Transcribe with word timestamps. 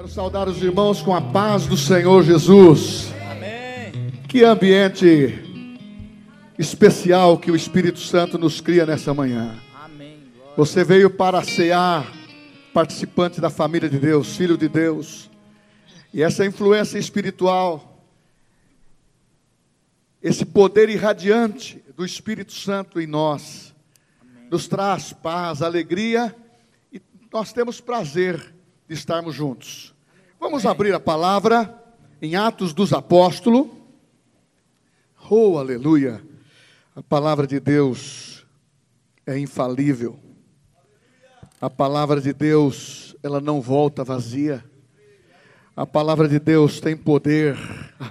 Quero 0.00 0.08
saudar 0.10 0.48
os 0.48 0.62
irmãos 0.62 1.02
com 1.02 1.14
a 1.14 1.20
paz 1.20 1.66
do 1.66 1.76
Senhor 1.76 2.24
Jesus. 2.24 3.12
Amém. 3.30 4.10
Que 4.26 4.42
ambiente 4.42 5.38
especial 6.58 7.36
que 7.36 7.50
o 7.50 7.54
Espírito 7.54 7.98
Santo 7.98 8.38
nos 8.38 8.62
cria 8.62 8.86
nessa 8.86 9.12
manhã. 9.12 9.60
Amém. 9.74 10.32
Você 10.56 10.82
veio 10.82 11.10
para 11.10 11.44
cear, 11.44 12.10
participante 12.72 13.42
da 13.42 13.50
família 13.50 13.90
de 13.90 13.98
Deus, 13.98 14.34
filho 14.34 14.56
de 14.56 14.70
Deus. 14.70 15.28
E 16.14 16.22
essa 16.22 16.46
influência 16.46 16.98
espiritual, 16.98 18.02
esse 20.22 20.46
poder 20.46 20.88
irradiante 20.88 21.84
do 21.94 22.06
Espírito 22.06 22.54
Santo 22.54 22.98
em 22.98 23.06
nós, 23.06 23.74
nos 24.50 24.66
traz 24.66 25.12
paz, 25.12 25.60
alegria 25.60 26.34
e 26.90 27.02
nós 27.30 27.52
temos 27.52 27.82
prazer 27.82 28.54
de 28.90 28.94
estarmos 28.94 29.36
juntos. 29.36 29.89
Vamos 30.40 30.64
abrir 30.64 30.94
a 30.94 30.98
palavra 30.98 31.84
em 32.22 32.34
Atos 32.34 32.72
dos 32.72 32.94
Apóstolos. 32.94 33.68
Oh, 35.28 35.58
aleluia! 35.58 36.24
A 36.96 37.02
palavra 37.02 37.46
de 37.46 37.60
Deus 37.60 38.46
é 39.26 39.38
infalível. 39.38 40.18
A 41.60 41.68
palavra 41.68 42.22
de 42.22 42.32
Deus, 42.32 43.14
ela 43.22 43.38
não 43.38 43.60
volta 43.60 44.02
vazia. 44.02 44.64
A 45.76 45.86
palavra 45.86 46.26
de 46.26 46.38
Deus 46.38 46.80
tem 46.80 46.96
poder. 46.96 47.54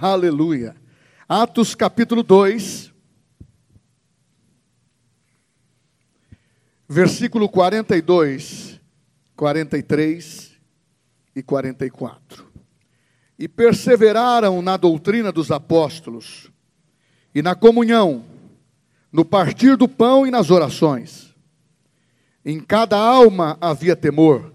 Aleluia. 0.00 0.76
Atos 1.28 1.74
capítulo 1.74 2.22
2, 2.22 2.92
versículo 6.88 7.48
42, 7.48 8.80
43 9.34 10.49
e 11.40 11.42
44. 11.42 12.46
E 13.38 13.48
perseveraram 13.48 14.62
na 14.62 14.76
doutrina 14.76 15.32
dos 15.32 15.50
apóstolos, 15.50 16.50
e 17.34 17.42
na 17.42 17.54
comunhão, 17.54 18.24
no 19.10 19.24
partir 19.24 19.76
do 19.76 19.88
pão 19.88 20.26
e 20.26 20.30
nas 20.30 20.50
orações. 20.50 21.34
Em 22.44 22.60
cada 22.60 22.96
alma 22.96 23.56
havia 23.60 23.96
temor. 23.96 24.52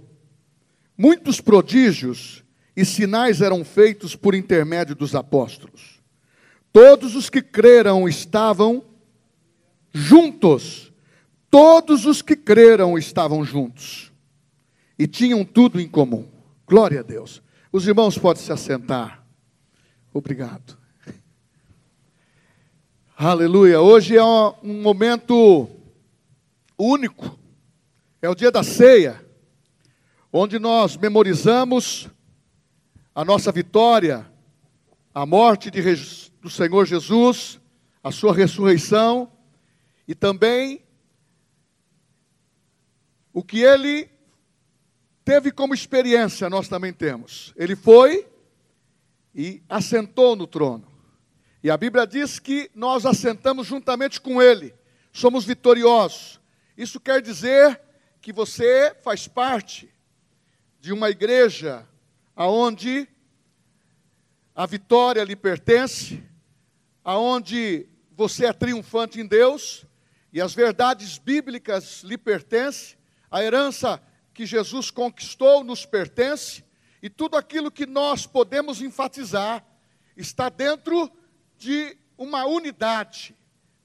Muitos 0.97 1.41
prodígios 1.41 2.43
e 2.75 2.85
sinais 2.85 3.41
eram 3.41 3.65
feitos 3.65 4.15
por 4.15 4.33
intermédio 4.33 4.95
dos 4.95 5.13
apóstolos. 5.15 6.01
Todos 6.71 7.15
os 7.15 7.29
que 7.29 7.41
creram 7.41 8.07
estavam 8.07 8.83
juntos. 9.93 10.91
Todos 11.49 12.05
os 12.05 12.21
que 12.21 12.35
creram 12.35 12.97
estavam 12.97 13.43
juntos. 13.45 14.11
E 14.97 15.07
tinham 15.07 15.43
tudo 15.45 15.79
em 15.79 15.87
comum. 15.87 16.34
Glória 16.67 17.01
a 17.01 17.03
Deus. 17.03 17.43
Os 17.71 17.87
irmãos 17.87 18.17
podem 18.17 18.41
se 18.41 18.51
assentar. 18.51 19.23
Obrigado. 20.11 20.75
Aleluia. 23.15 23.79
Hoje 23.79 24.17
é 24.17 24.23
um 24.23 24.81
momento 24.81 25.69
único. 26.75 27.37
É 28.19 28.27
o 28.27 28.33
dia 28.33 28.51
da 28.51 28.63
ceia, 28.63 29.23
onde 30.33 30.57
nós 30.57 30.97
memorizamos 30.97 32.09
a 33.13 33.23
nossa 33.23 33.51
vitória, 33.51 34.25
a 35.13 35.23
morte 35.23 35.69
de, 35.69 35.81
do 36.41 36.49
Senhor 36.49 36.83
Jesus, 36.87 37.59
a 38.03 38.11
sua 38.11 38.33
ressurreição 38.33 39.31
e 40.07 40.15
também 40.15 40.83
o 43.31 43.43
que 43.43 43.61
ele 43.61 44.14
teve 45.25 45.51
como 45.51 45.73
experiência, 45.73 46.49
nós 46.49 46.69
também 46.69 46.93
temos. 46.93 47.51
Ele 47.57 47.75
foi 47.75 48.27
e 49.33 49.63
assentou 49.67 50.35
no 50.35 50.45
trono. 50.45 50.87
E 51.63 51.71
a 51.71 51.75
Bíblia 51.75 52.05
diz 52.05 52.37
que 52.37 52.69
nós 52.75 53.07
assentamos 53.07 53.65
juntamente 53.65 54.21
com 54.21 54.39
ele, 54.39 54.73
somos 55.11 55.43
vitoriosos. 55.43 56.39
Isso 56.77 56.99
quer 56.99 57.21
dizer 57.23 57.81
que 58.21 58.31
você 58.31 58.95
faz 59.03 59.27
parte 59.27 59.91
de 60.79 60.93
uma 60.93 61.09
igreja 61.09 61.87
aonde 62.35 63.07
a 64.53 64.67
vitória 64.67 65.23
lhe 65.23 65.35
pertence, 65.35 66.23
aonde 67.03 67.87
você 68.11 68.45
é 68.45 68.53
triunfante 68.53 69.19
em 69.19 69.25
Deus 69.25 69.85
e 70.31 70.39
as 70.39 70.53
verdades 70.53 71.17
bíblicas 71.17 72.03
lhe 72.03 72.17
pertencem, 72.17 72.95
a 73.31 73.43
herança 73.43 74.01
que 74.35 74.45
Jesus 74.45 74.91
conquistou 74.91 75.63
nos 75.63 75.85
pertence 75.85 76.61
e 77.01 77.09
tudo 77.09 77.37
aquilo 77.37 77.71
que 77.71 77.85
nós 77.85 78.27
podemos 78.27 78.81
enfatizar 78.81 79.65
está 80.17 80.49
dentro 80.49 81.09
de 81.57 81.97
uma 82.17 82.45
unidade 82.45 83.33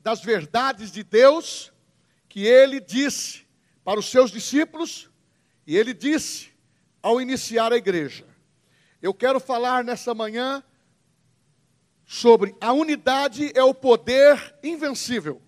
das 0.00 0.21
verdades 0.21 0.91
de 0.91 1.05
Deus 1.05 1.72
que 2.28 2.44
ele 2.44 2.81
disse 2.81 3.47
para 3.84 4.00
os 4.00 4.10
seus 4.10 4.33
discípulos 4.33 5.09
e 5.65 5.77
ele 5.77 5.94
disse 5.94 6.50
ao 7.00 7.21
iniciar 7.21 7.72
a 7.72 7.77
igreja. 7.77 8.27
Eu 9.00 9.15
quero 9.15 9.39
falar 9.39 9.84
nessa 9.84 10.12
manhã 10.12 10.65
sobre 12.05 12.56
a 12.60 12.72
unidade 12.72 13.53
é 13.55 13.62
o 13.62 13.72
poder 13.72 14.56
invencível. 14.65 15.41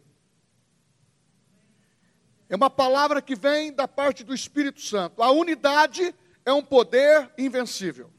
É 2.53 2.55
uma 2.55 2.69
palavra 2.69 3.23
que 3.23 3.35
vem 3.35 3.73
da 3.73 3.89
parte 3.89 4.23
do 4.23 4.35
Espírito 4.35 4.83
Santo. 4.83 5.23
A 5.23 5.31
unidade 5.31 6.15
é 6.45 6.53
um 6.53 6.63
poder 6.63 7.31
invencível. 7.39 8.11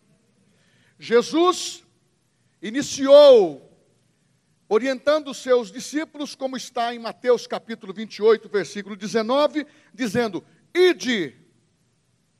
Jesus 0.97 1.83
iniciou 2.59 3.77
orientando 4.67 5.27
os 5.27 5.37
seus 5.37 5.71
discípulos, 5.71 6.33
como 6.33 6.57
está 6.57 6.95
em 6.95 6.97
Mateus 6.97 7.45
capítulo 7.45 7.93
28, 7.93 8.49
versículo 8.49 8.95
19, 8.95 9.67
dizendo: 9.93 10.43
Ide, 10.73 11.35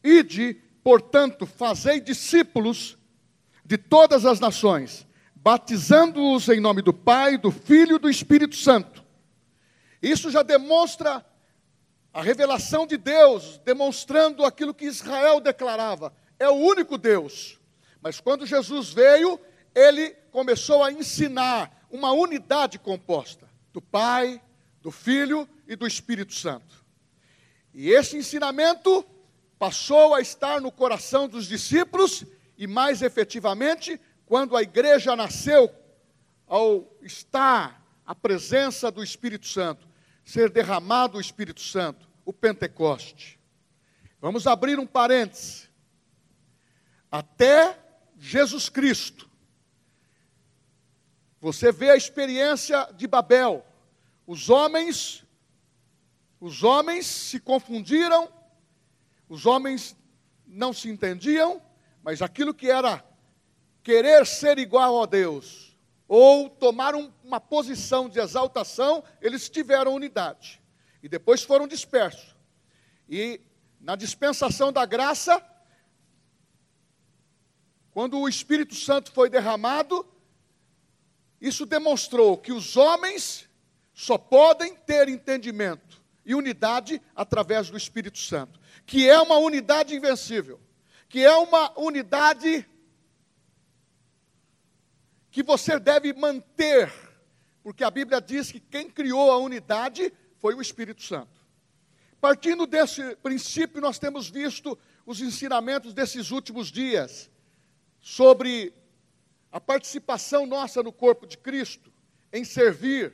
ide, 0.04 0.60
portanto, 0.84 1.46
fazei 1.46 2.02
discípulos 2.02 2.98
de 3.64 3.78
todas 3.78 4.26
as 4.26 4.40
nações, 4.40 5.06
batizando-os 5.36 6.50
em 6.50 6.60
nome 6.60 6.82
do 6.82 6.92
Pai, 6.92 7.38
do 7.38 7.52
Filho 7.52 7.98
e 7.98 8.00
do 8.00 8.10
Espírito 8.10 8.56
Santo. 8.56 9.06
Isso 10.02 10.32
já 10.32 10.42
demonstra 10.42 11.24
a 12.14 12.22
revelação 12.22 12.86
de 12.86 12.96
Deus, 12.96 13.60
demonstrando 13.66 14.46
aquilo 14.46 14.74
que 14.74 14.86
Israel 14.86 15.40
declarava: 15.40 16.14
é 16.38 16.48
o 16.48 16.54
único 16.54 16.98
Deus. 16.98 17.60
Mas 18.02 18.20
quando 18.20 18.46
Jesus 18.46 18.92
veio, 18.94 19.40
ele 19.74 20.12
começou 20.32 20.84
a 20.84 20.92
ensinar 20.92 21.86
uma 21.90 22.12
unidade 22.12 22.78
composta 22.78 23.50
do 23.72 23.82
Pai, 23.82 24.42
do 24.82 24.92
Filho 24.92 25.48
e 25.68 25.76
do 25.76 25.88
Espírito 25.88 26.34
Santo. 26.34 26.84
E 27.74 27.90
esse 27.90 28.18
ensinamento 28.18 29.04
passou 29.58 30.14
a 30.14 30.22
estar 30.22 30.62
no 30.62 30.72
coração 30.72 31.28
dos 31.28 31.48
discípulos 31.48 32.26
e, 32.58 32.68
mais 32.68 33.02
efetivamente, 33.02 34.00
quando 34.26 34.56
a 34.56 34.62
igreja 34.62 35.16
nasceu, 35.16 35.74
ao 36.46 36.94
estar 37.02 37.82
a 38.06 38.14
presença 38.14 38.92
do 38.92 39.02
Espírito 39.02 39.48
Santo, 39.48 39.88
ser 40.24 40.50
derramado 40.50 41.18
o 41.18 41.22
Espírito 41.22 41.62
Santo, 41.62 42.08
o 42.26 42.32
Pentecoste. 42.32 43.40
Vamos 44.22 44.48
abrir 44.48 44.80
um 44.80 44.88
parêntese. 44.88 45.70
Até 47.12 47.78
Jesus 48.18 48.70
Cristo, 48.70 49.30
você 51.40 51.72
vê 51.72 51.90
a 51.90 51.98
experiência 51.98 52.90
de 52.96 53.06
Babel. 53.06 53.66
Os 54.26 54.50
homens, 54.50 55.26
os 56.40 56.64
homens 56.64 57.06
se 57.06 57.40
confundiram, 57.40 58.32
os 59.28 59.46
homens 59.46 59.96
não 60.46 60.72
se 60.72 60.90
entendiam, 60.90 61.62
mas 62.02 62.22
aquilo 62.22 62.54
que 62.54 62.70
era 62.70 63.04
querer 63.84 64.26
ser 64.26 64.58
igual 64.58 65.04
a 65.04 65.06
Deus, 65.06 65.73
ou 66.16 66.48
tomar 66.48 66.94
um, 66.94 67.12
uma 67.24 67.40
posição 67.40 68.08
de 68.08 68.20
exaltação, 68.20 69.04
eles 69.20 69.50
tiveram 69.50 69.96
unidade. 69.96 70.62
E 71.02 71.10
depois 71.10 71.42
foram 71.42 71.68
dispersos. 71.68 72.36
E 73.10 73.42
na 73.82 73.96
dispensação 73.96 74.72
da 74.72 74.86
graça, 74.86 75.44
quando 77.90 78.20
o 78.20 78.30
Espírito 78.30 78.76
Santo 78.76 79.12
foi 79.12 79.28
derramado, 79.28 80.06
isso 81.42 81.66
demonstrou 81.66 82.38
que 82.38 82.54
os 82.54 82.78
homens 82.78 83.50
só 83.92 84.16
podem 84.16 84.76
ter 84.76 85.10
entendimento 85.10 86.00
e 86.24 86.36
unidade 86.36 87.02
através 87.16 87.72
do 87.72 87.78
Espírito 87.78 88.20
Santo, 88.20 88.60
que 88.86 89.10
é 89.10 89.20
uma 89.20 89.38
unidade 89.38 89.96
invencível, 89.96 90.62
que 91.10 91.26
é 91.26 91.36
uma 91.36 91.76
unidade 91.76 92.70
que 95.34 95.42
você 95.42 95.80
deve 95.80 96.14
manter, 96.14 96.94
porque 97.64 97.84
a 97.84 97.90
Bíblia 97.90 98.22
diz 98.22 98.52
que 98.52 98.60
quem 98.60 98.88
criou 98.88 99.32
a 99.32 99.38
unidade 99.40 100.14
foi 100.38 100.54
o 100.54 100.62
Espírito 100.62 101.02
Santo. 101.02 101.42
Partindo 102.22 102.68
desse 102.68 103.16
princípio, 103.16 103.82
nós 103.82 103.98
temos 103.98 104.30
visto 104.30 104.78
os 105.08 105.22
ensinamentos 105.22 105.92
desses 105.92 106.30
últimos 106.30 106.72
dias, 106.72 107.32
sobre 108.00 108.76
a 109.52 109.60
participação 109.60 110.46
nossa 110.46 110.84
no 110.84 110.94
corpo 110.94 111.26
de 111.26 111.36
Cristo, 111.36 111.92
em 112.32 112.46
servir, 112.46 113.12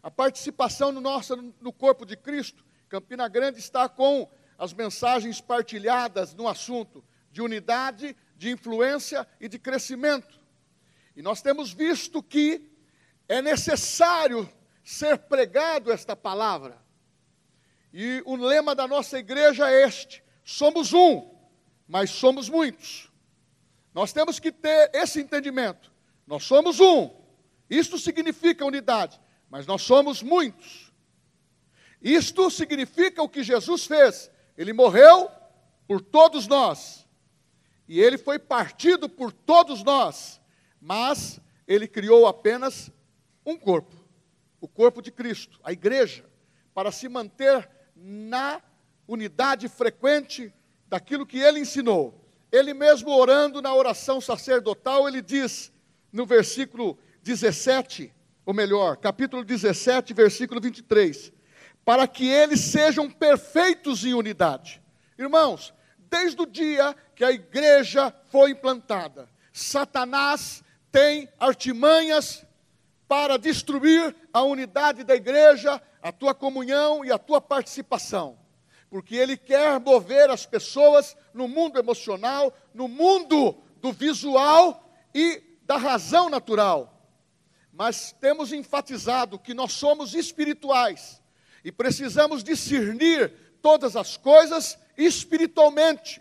a 0.00 0.12
participação 0.12 0.92
nossa 0.92 1.34
no 1.34 1.72
corpo 1.72 2.06
de 2.06 2.16
Cristo. 2.16 2.64
Campina 2.88 3.26
Grande 3.26 3.58
está 3.58 3.88
com 3.88 4.30
as 4.56 4.72
mensagens 4.72 5.40
partilhadas 5.40 6.34
no 6.34 6.46
assunto 6.46 7.04
de 7.32 7.42
unidade, 7.42 8.16
de 8.36 8.48
influência 8.48 9.26
e 9.40 9.48
de 9.48 9.58
crescimento. 9.58 10.41
E 11.14 11.22
nós 11.22 11.42
temos 11.42 11.72
visto 11.72 12.22
que 12.22 12.70
é 13.28 13.40
necessário 13.42 14.48
ser 14.82 15.18
pregado 15.18 15.92
esta 15.92 16.16
palavra. 16.16 16.80
E 17.92 18.22
o 18.24 18.36
lema 18.36 18.74
da 18.74 18.88
nossa 18.88 19.18
igreja 19.18 19.70
é 19.70 19.84
este: 19.84 20.22
somos 20.44 20.92
um, 20.92 21.30
mas 21.86 22.10
somos 22.10 22.48
muitos. 22.48 23.10
Nós 23.94 24.12
temos 24.12 24.38
que 24.38 24.50
ter 24.50 24.90
esse 24.94 25.20
entendimento. 25.20 25.92
Nós 26.26 26.44
somos 26.44 26.80
um. 26.80 27.10
Isto 27.68 27.98
significa 27.98 28.64
unidade, 28.64 29.20
mas 29.50 29.66
nós 29.66 29.82
somos 29.82 30.22
muitos. 30.22 30.92
Isto 32.00 32.50
significa 32.50 33.22
o 33.22 33.28
que 33.28 33.42
Jesus 33.42 33.86
fez. 33.86 34.30
Ele 34.56 34.72
morreu 34.72 35.30
por 35.86 36.00
todos 36.00 36.46
nós. 36.46 37.06
E 37.86 38.00
ele 38.00 38.16
foi 38.16 38.38
partido 38.38 39.08
por 39.08 39.32
todos 39.32 39.82
nós. 39.84 40.40
Mas 40.82 41.40
ele 41.66 41.88
criou 41.88 42.26
apenas 42.26 42.92
um 43.46 43.56
corpo 43.56 44.02
o 44.62 44.68
corpo 44.68 45.02
de 45.02 45.10
Cristo, 45.10 45.58
a 45.64 45.72
igreja, 45.72 46.24
para 46.72 46.92
se 46.92 47.08
manter 47.08 47.68
na 47.96 48.62
unidade 49.08 49.68
frequente 49.68 50.54
daquilo 50.86 51.26
que 51.26 51.40
ele 51.40 51.58
ensinou. 51.58 52.24
Ele 52.52 52.72
mesmo 52.72 53.10
orando 53.10 53.60
na 53.60 53.74
oração 53.74 54.20
sacerdotal, 54.20 55.08
ele 55.08 55.20
diz 55.20 55.72
no 56.12 56.24
versículo 56.24 56.96
17, 57.24 58.14
ou 58.46 58.54
melhor, 58.54 58.98
capítulo 58.98 59.44
17, 59.44 60.14
versículo 60.14 60.60
23, 60.60 61.32
para 61.84 62.06
que 62.06 62.28
eles 62.28 62.60
sejam 62.60 63.10
perfeitos 63.10 64.04
em 64.04 64.14
unidade. 64.14 64.80
Irmãos, 65.18 65.74
desde 65.98 66.40
o 66.40 66.46
dia 66.46 66.94
que 67.16 67.24
a 67.24 67.32
igreja 67.32 68.14
foi 68.30 68.52
implantada, 68.52 69.28
Satanás 69.52 70.62
tem 70.92 71.28
artimanhas 71.40 72.44
para 73.08 73.38
destruir 73.38 74.14
a 74.32 74.42
unidade 74.42 75.02
da 75.02 75.14
igreja, 75.16 75.82
a 76.02 76.12
tua 76.12 76.34
comunhão 76.34 77.04
e 77.04 77.10
a 77.10 77.18
tua 77.18 77.40
participação. 77.40 78.38
Porque 78.90 79.16
ele 79.16 79.38
quer 79.38 79.80
mover 79.80 80.28
as 80.28 80.44
pessoas 80.44 81.16
no 81.32 81.48
mundo 81.48 81.78
emocional, 81.78 82.54
no 82.74 82.86
mundo 82.86 83.56
do 83.80 83.90
visual 83.90 84.86
e 85.14 85.42
da 85.62 85.78
razão 85.78 86.28
natural. 86.28 87.10
Mas 87.72 88.12
temos 88.20 88.52
enfatizado 88.52 89.38
que 89.38 89.54
nós 89.54 89.72
somos 89.72 90.14
espirituais 90.14 91.22
e 91.64 91.72
precisamos 91.72 92.44
discernir 92.44 93.32
todas 93.62 93.96
as 93.96 94.16
coisas 94.18 94.78
espiritualmente. 94.96 96.20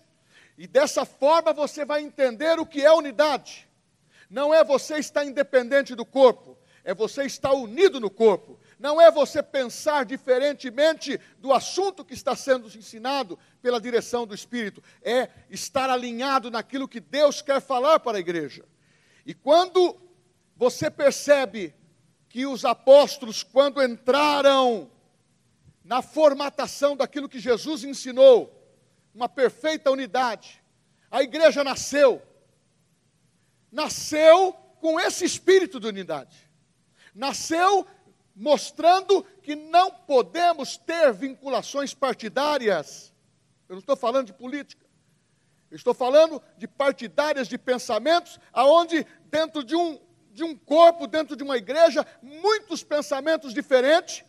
E 0.57 0.65
dessa 0.65 1.03
forma 1.05 1.51
você 1.51 1.83
vai 1.83 2.01
entender 2.03 2.57
o 2.57 2.65
que 2.65 2.81
é 2.81 2.91
unidade. 2.91 3.67
Não 4.31 4.53
é 4.53 4.63
você 4.63 4.97
estar 4.97 5.25
independente 5.25 5.93
do 5.93 6.05
corpo, 6.05 6.57
é 6.85 6.93
você 6.93 7.25
estar 7.25 7.51
unido 7.51 7.99
no 7.99 8.09
corpo. 8.09 8.57
Não 8.79 8.99
é 8.99 9.11
você 9.11 9.43
pensar 9.43 10.05
diferentemente 10.05 11.19
do 11.37 11.53
assunto 11.53 12.05
que 12.05 12.13
está 12.13 12.33
sendo 12.33 12.65
ensinado 12.67 13.37
pela 13.61 13.79
direção 13.79 14.25
do 14.25 14.33
Espírito. 14.33 14.81
É 15.01 15.27
estar 15.49 15.89
alinhado 15.89 16.49
naquilo 16.49 16.87
que 16.87 17.01
Deus 17.01 17.41
quer 17.41 17.59
falar 17.59 17.99
para 17.99 18.17
a 18.17 18.21
igreja. 18.21 18.63
E 19.25 19.33
quando 19.33 19.99
você 20.55 20.89
percebe 20.89 21.75
que 22.29 22.45
os 22.45 22.63
apóstolos, 22.63 23.43
quando 23.43 23.83
entraram 23.83 24.89
na 25.83 26.01
formatação 26.01 26.95
daquilo 26.95 27.27
que 27.27 27.37
Jesus 27.37 27.83
ensinou, 27.83 28.49
uma 29.13 29.27
perfeita 29.27 29.91
unidade, 29.91 30.63
a 31.11 31.21
igreja 31.21 31.65
nasceu. 31.65 32.21
Nasceu 33.71 34.53
com 34.79 34.99
esse 34.99 35.23
espírito 35.23 35.79
de 35.79 35.87
unidade. 35.87 36.49
Nasceu 37.13 37.87
mostrando 38.35 39.23
que 39.43 39.55
não 39.55 39.91
podemos 39.91 40.77
ter 40.77 41.13
vinculações 41.13 41.93
partidárias. 41.93 43.13
Eu 43.69 43.75
não 43.75 43.79
estou 43.79 43.95
falando 43.95 44.27
de 44.27 44.33
política. 44.33 44.85
Eu 45.69 45.77
estou 45.77 45.93
falando 45.93 46.41
de 46.57 46.67
partidárias 46.67 47.47
de 47.47 47.57
pensamentos, 47.57 48.39
aonde 48.51 49.05
dentro 49.29 49.63
de 49.63 49.75
um, 49.75 49.99
de 50.31 50.43
um 50.43 50.55
corpo, 50.55 51.07
dentro 51.07 51.35
de 51.35 51.43
uma 51.43 51.57
igreja, 51.57 52.05
muitos 52.21 52.83
pensamentos 52.83 53.53
diferentes, 53.53 54.25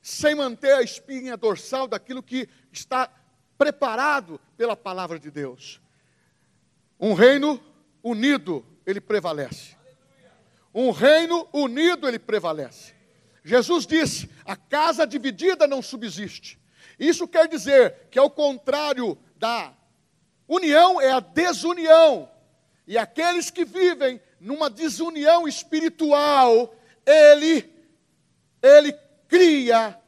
sem 0.00 0.34
manter 0.34 0.74
a 0.74 0.82
espinha 0.82 1.36
dorsal 1.36 1.88
daquilo 1.88 2.22
que 2.22 2.48
está 2.70 3.10
preparado 3.58 4.40
pela 4.56 4.76
palavra 4.76 5.18
de 5.18 5.30
Deus. 5.30 5.80
Um 6.98 7.14
reino 7.14 7.60
unido, 8.02 8.64
ele 8.86 9.00
prevalece. 9.00 9.76
Um 10.74 10.90
reino 10.90 11.48
unido 11.52 12.08
ele 12.08 12.18
prevalece. 12.18 12.94
Jesus 13.44 13.86
disse: 13.86 14.30
a 14.44 14.56
casa 14.56 15.06
dividida 15.06 15.66
não 15.66 15.82
subsiste. 15.82 16.58
Isso 16.98 17.26
quer 17.26 17.48
dizer 17.48 18.08
que, 18.10 18.18
ao 18.18 18.30
contrário 18.30 19.18
da 19.36 19.72
união, 20.48 21.00
é 21.00 21.12
a 21.12 21.20
desunião. 21.20 22.30
E 22.86 22.98
aqueles 22.98 23.50
que 23.50 23.64
vivem 23.64 24.20
numa 24.40 24.68
desunião 24.68 25.46
espiritual, 25.46 26.74
ele, 27.06 27.72
ele 28.62 28.92
cria 29.28 29.98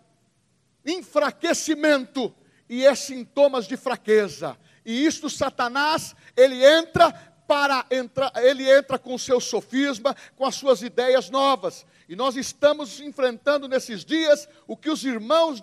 enfraquecimento 0.84 2.34
e 2.68 2.84
é 2.84 2.94
sintomas 2.94 3.66
de 3.66 3.76
fraqueza. 3.76 4.56
E 4.84 5.06
isto 5.06 5.30
Satanás, 5.30 6.14
ele 6.36 6.64
entra 6.64 7.33
para 7.46 7.86
entrar, 7.90 8.32
ele 8.36 8.70
entra 8.70 8.98
com 8.98 9.14
o 9.14 9.18
seu 9.18 9.40
sofisma, 9.40 10.16
com 10.36 10.44
as 10.44 10.54
suas 10.54 10.82
ideias 10.82 11.30
novas. 11.30 11.86
E 12.08 12.16
nós 12.16 12.36
estamos 12.36 13.00
enfrentando 13.00 13.68
nesses 13.68 14.04
dias 14.04 14.48
o 14.66 14.76
que 14.76 14.90
os 14.90 15.04
irmãos 15.04 15.62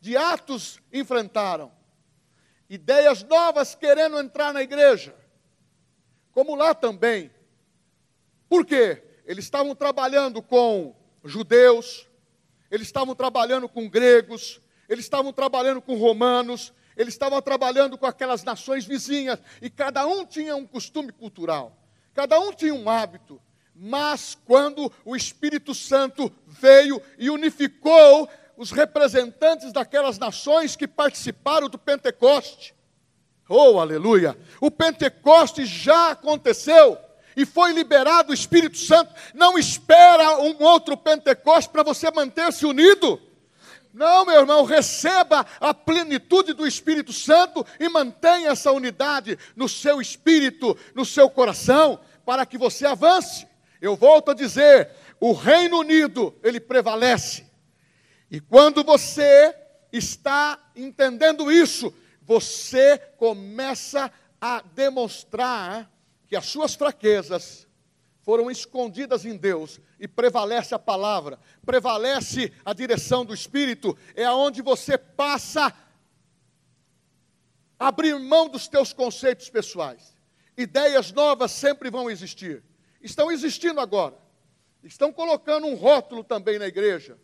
de 0.00 0.16
Atos 0.16 0.80
enfrentaram. 0.92 1.72
Ideias 2.68 3.22
novas 3.22 3.74
querendo 3.74 4.18
entrar 4.18 4.52
na 4.52 4.62
igreja. 4.62 5.14
Como 6.32 6.54
lá 6.54 6.74
também. 6.74 7.30
Por 8.48 8.64
quê? 8.64 9.02
Eles 9.24 9.44
estavam 9.44 9.74
trabalhando 9.74 10.42
com 10.42 10.94
judeus, 11.24 12.08
eles 12.70 12.88
estavam 12.88 13.14
trabalhando 13.14 13.68
com 13.68 13.88
gregos, 13.88 14.60
eles 14.88 15.04
estavam 15.04 15.32
trabalhando 15.32 15.80
com 15.80 15.96
romanos, 15.96 16.72
eles 16.96 17.14
estavam 17.14 17.40
trabalhando 17.40 17.96
com 17.96 18.06
aquelas 18.06 18.42
nações 18.44 18.84
vizinhas 18.84 19.38
e 19.60 19.70
cada 19.70 20.06
um 20.06 20.24
tinha 20.24 20.56
um 20.56 20.66
costume 20.66 21.12
cultural, 21.12 21.76
cada 22.14 22.38
um 22.38 22.52
tinha 22.52 22.74
um 22.74 22.88
hábito. 22.88 23.40
Mas 23.74 24.36
quando 24.44 24.92
o 25.04 25.16
Espírito 25.16 25.74
Santo 25.74 26.30
veio 26.46 27.00
e 27.18 27.30
unificou 27.30 28.28
os 28.56 28.70
representantes 28.70 29.72
daquelas 29.72 30.18
nações 30.18 30.76
que 30.76 30.86
participaram 30.86 31.68
do 31.68 31.78
Pentecoste, 31.78 32.74
oh 33.48 33.80
aleluia, 33.80 34.36
o 34.60 34.70
Pentecoste 34.70 35.64
já 35.64 36.10
aconteceu 36.10 36.98
e 37.36 37.46
foi 37.46 37.72
liberado 37.72 38.30
o 38.30 38.34
Espírito 38.34 38.76
Santo. 38.76 39.14
Não 39.34 39.58
espera 39.58 40.38
um 40.38 40.62
outro 40.62 40.96
Pentecoste 40.96 41.70
para 41.70 41.82
você 41.82 42.10
manter-se 42.10 42.66
unido. 42.66 43.20
Não, 43.92 44.24
meu 44.24 44.40
irmão, 44.40 44.64
receba 44.64 45.46
a 45.60 45.74
plenitude 45.74 46.54
do 46.54 46.66
Espírito 46.66 47.12
Santo 47.12 47.64
e 47.78 47.88
mantenha 47.88 48.50
essa 48.50 48.72
unidade 48.72 49.38
no 49.54 49.68
seu 49.68 50.00
espírito, 50.00 50.76
no 50.94 51.04
seu 51.04 51.28
coração, 51.28 52.00
para 52.24 52.46
que 52.46 52.56
você 52.56 52.86
avance. 52.86 53.46
Eu 53.80 53.94
volto 53.94 54.30
a 54.30 54.34
dizer, 54.34 54.90
o 55.20 55.32
Reino 55.32 55.78
Unido, 55.78 56.34
ele 56.42 56.58
prevalece. 56.58 57.46
E 58.30 58.40
quando 58.40 58.82
você 58.82 59.54
está 59.92 60.58
entendendo 60.74 61.52
isso, 61.52 61.92
você 62.22 62.96
começa 63.18 64.10
a 64.40 64.62
demonstrar 64.74 65.90
que 66.26 66.34
as 66.34 66.46
suas 66.46 66.74
fraquezas 66.74 67.68
foram 68.22 68.50
escondidas 68.50 69.26
em 69.26 69.36
Deus 69.36 69.80
e 70.02 70.08
prevalece 70.08 70.74
a 70.74 70.80
palavra, 70.80 71.38
prevalece 71.64 72.52
a 72.64 72.72
direção 72.72 73.24
do 73.24 73.32
Espírito, 73.32 73.96
é 74.16 74.24
aonde 74.24 74.60
você 74.60 74.98
passa 74.98 75.72
a 77.78 77.86
abrir 77.86 78.18
mão 78.18 78.48
dos 78.48 78.66
teus 78.66 78.92
conceitos 78.92 79.48
pessoais. 79.48 80.12
Ideias 80.56 81.12
novas 81.12 81.52
sempre 81.52 81.88
vão 81.88 82.10
existir. 82.10 82.64
Estão 83.00 83.30
existindo 83.30 83.80
agora. 83.80 84.18
Estão 84.82 85.12
colocando 85.12 85.68
um 85.68 85.76
rótulo 85.76 86.24
também 86.24 86.58
na 86.58 86.66
igreja, 86.66 87.16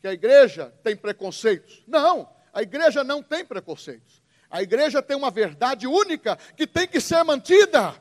que 0.00 0.08
a 0.08 0.12
igreja 0.12 0.74
tem 0.82 0.96
preconceitos. 0.96 1.84
Não, 1.86 2.28
a 2.52 2.62
igreja 2.62 3.04
não 3.04 3.22
tem 3.22 3.44
preconceitos. 3.44 4.20
A 4.50 4.60
igreja 4.60 5.00
tem 5.00 5.16
uma 5.16 5.30
verdade 5.30 5.86
única 5.86 6.36
que 6.56 6.66
tem 6.66 6.88
que 6.88 7.00
ser 7.00 7.22
mantida. 7.22 7.94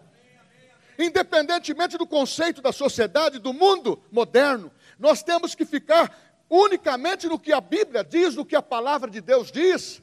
Independentemente 0.98 1.98
do 1.98 2.08
conceito 2.08 2.62
da 2.62 2.72
sociedade, 2.72 3.40
do 3.40 3.54
mundo 3.54 4.02
moderno, 4.12 4.72
nós 4.98 5.22
temos 5.22 5.54
que 5.54 5.66
ficar 5.66 6.16
unicamente 6.50 7.28
no 7.28 7.40
que 7.40 7.54
a 7.54 7.62
Bíblia 7.62 8.04
diz, 8.04 8.36
no 8.36 8.46
que 8.46 8.56
a 8.56 8.62
palavra 8.62 9.10
de 9.10 9.22
Deus 9.22 9.52
diz. 9.52 10.02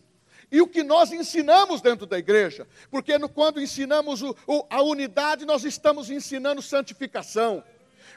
E 0.52 0.60
o 0.60 0.68
que 0.68 0.82
nós 0.82 1.10
ensinamos 1.10 1.80
dentro 1.80 2.06
da 2.06 2.18
igreja, 2.18 2.66
porque 2.90 3.18
no, 3.18 3.28
quando 3.28 3.60
ensinamos 3.60 4.22
o, 4.22 4.36
o, 4.46 4.64
a 4.70 4.82
unidade, 4.82 5.44
nós 5.44 5.64
estamos 5.64 6.10
ensinando 6.10 6.62
santificação. 6.62 7.64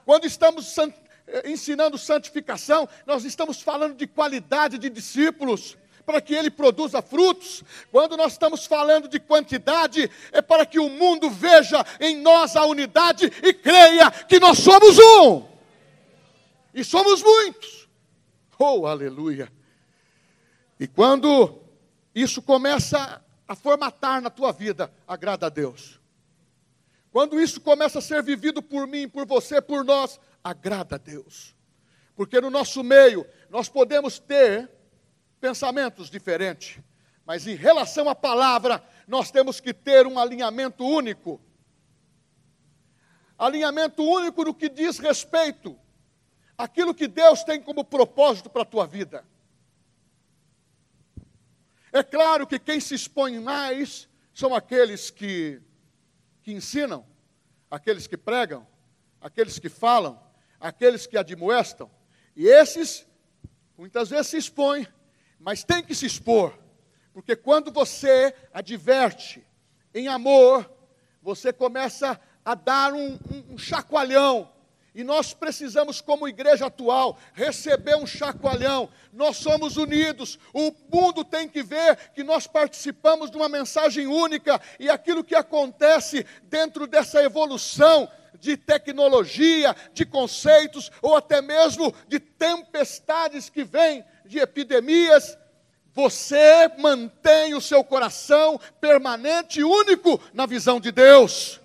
Quando 0.06 0.26
estamos 0.26 0.68
san, 0.68 0.94
eh, 1.26 1.50
ensinando 1.50 1.98
santificação, 1.98 2.88
nós 3.08 3.26
estamos 3.26 3.62
falando 3.62 3.96
de 3.96 4.06
qualidade 4.06 4.78
de 4.78 4.90
discípulos 4.90 5.78
para 6.08 6.22
que 6.22 6.34
ele 6.34 6.50
produza 6.50 7.02
frutos. 7.02 7.66
Quando 7.92 8.16
nós 8.16 8.32
estamos 8.32 8.66
falando 8.66 9.10
de 9.10 9.20
quantidade, 9.20 10.10
é 10.32 10.42
para 10.42 10.66
que 10.66 10.80
o 10.80 10.88
mundo 10.88 11.30
veja 11.30 11.86
em 12.00 12.22
nós 12.22 12.56
a 12.56 12.66
unidade 12.66 13.26
e 13.44 13.54
creia 13.54 14.10
que 14.10 14.40
nós 14.40 14.60
somos 14.60 14.98
um. 14.98 15.46
E 16.74 16.82
somos 16.82 17.22
muitos. 17.22 17.90
Oh, 18.58 18.88
aleluia. 18.88 19.52
E 20.80 20.88
quando 20.88 21.60
isso 22.16 22.42
começa 22.42 23.22
a 23.46 23.54
formatar 23.54 24.22
na 24.22 24.30
tua 24.30 24.54
vida, 24.54 24.90
agrada 25.06 25.48
a 25.48 25.50
Deus. 25.50 26.00
Quando 27.12 27.38
isso 27.38 27.60
começa 27.60 28.00
a 28.00 28.02
ser 28.02 28.24
vivido 28.24 28.62
por 28.62 28.88
mim, 28.88 29.10
por 29.10 29.26
você, 29.26 29.62
por 29.62 29.84
nós, 29.84 30.22
agrada 30.42 30.96
a 30.96 31.00
Deus. 31.00 31.54
Porque 32.16 32.40
no 32.40 32.50
nosso 32.50 32.82
meio 32.82 33.28
nós 33.50 33.68
podemos 33.68 34.20
ter 34.20 34.77
pensamentos 35.40 36.10
diferentes, 36.10 36.80
mas 37.26 37.46
em 37.46 37.56
relação 37.56 38.10
à 38.10 38.16
palavra, 38.16 38.84
nós 39.08 39.32
temos 39.32 39.60
que 39.60 39.74
ter 39.74 40.08
um 40.08 40.18
alinhamento 40.18 40.86
único. 40.86 41.42
Alinhamento 43.38 44.04
único 44.04 44.44
no 44.44 44.54
que 44.54 44.70
diz 44.70 44.98
respeito 44.98 45.78
àquilo 46.58 46.94
que 46.94 47.08
Deus 47.08 47.44
tem 47.44 47.62
como 47.62 47.84
propósito 47.84 48.50
para 48.50 48.64
a 48.64 48.66
tua 48.66 48.88
vida. 48.88 49.26
É 51.92 52.04
claro 52.04 52.48
que 52.48 52.60
quem 52.60 52.80
se 52.80 52.96
expõe 52.96 53.40
mais 53.40 54.10
são 54.34 54.54
aqueles 54.54 55.10
que, 55.10 55.62
que 56.44 56.52
ensinam, 56.52 57.06
aqueles 57.70 58.08
que 58.08 58.18
pregam, 58.18 58.68
aqueles 59.22 59.60
que 59.60 59.70
falam, 59.70 60.22
aqueles 60.60 61.06
que 61.08 61.18
admoestam. 61.18 61.90
E 62.36 62.48
esses, 62.48 63.06
muitas 63.78 64.10
vezes, 64.10 64.28
se 64.28 64.38
expõem 64.38 64.88
mas 65.40 65.64
tem 65.64 65.84
que 65.84 65.96
se 65.96 66.06
expor, 66.06 66.58
porque 67.14 67.36
quando 67.36 67.72
você 67.72 68.34
adverte 68.54 69.46
em 69.94 70.08
amor, 70.08 70.70
você 71.22 71.52
começa 71.52 72.20
a 72.46 72.56
dar 72.56 72.94
um, 72.94 73.20
um, 73.32 73.54
um 73.54 73.58
chacoalhão. 73.58 74.50
E 74.98 75.04
nós 75.04 75.32
precisamos, 75.32 76.02
como 76.02 76.28
igreja 76.28 76.66
atual, 76.66 77.20
receber 77.34 77.96
um 77.96 78.08
chacoalhão. 78.08 78.90
Nós 79.14 79.38
somos 79.38 79.78
unidos. 79.78 80.40
O 80.52 80.74
mundo 80.92 81.24
tem 81.24 81.48
que 81.48 81.62
ver 81.62 82.12
que 82.16 82.24
nós 82.24 82.48
participamos 82.48 83.30
de 83.30 83.38
uma 83.38 83.48
mensagem 83.48 84.08
única. 84.08 84.60
E 84.80 84.90
aquilo 84.90 85.24
que 85.24 85.36
acontece 85.36 86.26
dentro 86.44 86.88
dessa 86.88 87.22
evolução 87.22 88.10
de 88.40 88.58
tecnologia, 88.58 89.76
de 89.94 90.06
conceitos, 90.06 90.92
ou 91.02 91.16
até 91.16 91.42
mesmo 91.42 91.94
de 92.08 92.20
tempestades 92.20 93.50
que 93.50 93.64
vêm 93.64 94.04
de 94.28 94.40
epidemias, 94.40 95.38
você 95.98 96.68
mantém 96.78 97.56
o 97.56 97.62
seu 97.62 97.84
coração 97.84 98.60
permanente 98.80 99.62
e 99.62 99.64
único 99.64 100.22
na 100.32 100.46
visão 100.46 100.80
de 100.80 100.92
Deus. 100.92 101.60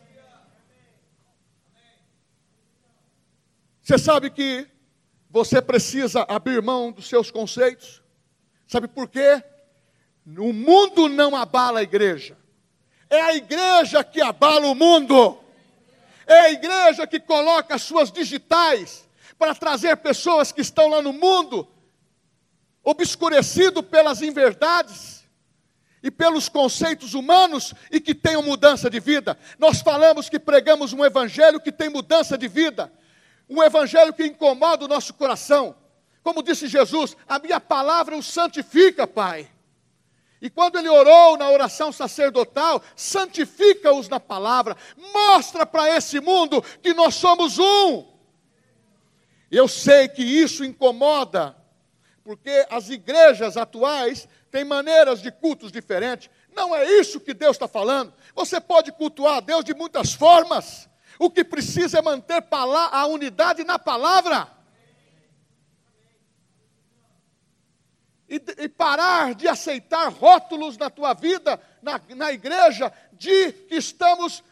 Você 3.83 3.99
sabe 3.99 4.31
que 4.31 4.67
você 5.29 5.61
precisa 5.61 6.25
abrir 6.29 6.63
mão 6.63 6.93
dos 6.93 7.09
seus 7.09 7.31
conceitos? 7.31 8.03
Sabe 8.67 8.89
por 8.89 9.07
quê? 9.09 9.43
O 10.27 10.53
mundo 10.53 11.09
não 11.09 11.37
abala 11.37 11.81
a 11.81 11.83
igreja. 11.83 12.39
É 13.11 13.21
a 13.21 13.35
igreja 13.35 14.03
que 14.03 14.23
abala 14.23 14.67
o 14.69 14.75
mundo. 14.75 15.39
É 16.27 16.41
a 16.41 16.51
igreja 16.53 17.07
que 17.07 17.21
coloca 17.21 17.75
as 17.75 17.83
suas 17.83 18.11
digitais 18.11 19.07
para 19.39 19.55
trazer 19.55 19.97
pessoas 19.99 20.53
que 20.53 20.63
estão 20.63 20.89
lá 20.89 21.03
no 21.03 21.13
mundo 21.13 21.69
obscurecido 22.85 23.83
pelas 23.83 24.23
inverdades 24.23 25.25
e 26.03 26.11
pelos 26.11 26.49
conceitos 26.49 27.15
humanos 27.15 27.73
e 27.91 28.01
que 28.01 28.15
tenham 28.15 28.43
mudança 28.43 28.91
de 28.91 28.99
vida. 28.99 29.39
Nós 29.59 29.81
falamos 29.81 30.29
que 30.29 30.39
pregamos 30.39 30.93
um 30.93 31.05
evangelho 31.05 31.61
que 31.61 31.71
tem 31.71 31.89
mudança 31.89 32.37
de 32.37 32.49
vida, 32.49 32.93
um 33.49 33.63
evangelho 33.63 34.13
que 34.13 34.27
incomoda 34.27 34.85
o 34.85 34.89
nosso 34.89 35.15
coração. 35.15 35.77
Como 36.23 36.43
disse 36.43 36.67
Jesus, 36.67 37.17
a 37.29 37.39
minha 37.39 37.61
palavra 37.61 38.17
o 38.17 38.23
santifica, 38.23 39.07
Pai. 39.07 39.49
E 40.41 40.51
quando 40.51 40.77
ele 40.77 40.89
orou 40.89 41.37
na 41.37 41.49
oração 41.51 41.93
sacerdotal, 41.93 42.83
santifica-os 42.97 44.09
na 44.09 44.19
palavra, 44.19 44.77
mostra 45.13 45.65
para 45.65 45.89
esse 45.97 46.21
mundo 46.21 46.61
que 46.83 46.93
nós 46.93 47.15
somos 47.15 47.59
um. 47.61 48.11
Eu 49.49 49.69
sei 49.69 50.09
que 50.09 50.23
isso 50.23 50.65
incomoda 50.65 51.57
porque 52.25 52.67
as 52.71 52.89
igrejas 52.89 53.57
atuais 53.57 54.29
têm 54.51 54.65
maneiras 54.65 55.21
de 55.21 55.31
cultos 55.31 55.73
diferentes. 55.73 56.31
Não 56.55 56.75
é 56.75 56.85
isso 56.85 57.21
que 57.21 57.35
Deus 57.35 57.57
está 57.57 57.67
falando. 57.67 58.13
Você 58.35 58.61
pode 58.61 58.93
cultuar 58.93 59.39
a 59.39 59.41
Deus 59.41 59.65
de 59.65 59.75
muitas 59.75 60.13
formas. 60.13 60.89
O 61.19 61.31
que 61.31 61.43
precisa 61.45 61.99
é 61.99 62.03
manter 62.03 62.45
a 62.51 63.07
unidade 63.07 63.65
na 63.65 63.79
palavra. 63.79 64.49
E, 68.29 68.41
e 68.59 68.69
parar 68.69 69.35
de 69.35 69.49
aceitar 69.49 70.11
rótulos 70.11 70.79
na 70.79 70.89
tua 70.89 71.13
vida, 71.13 71.61
na, 71.83 72.01
na 72.17 72.33
igreja, 72.33 72.93
de 73.13 73.53
que 73.53 73.75
estamos 73.75 74.43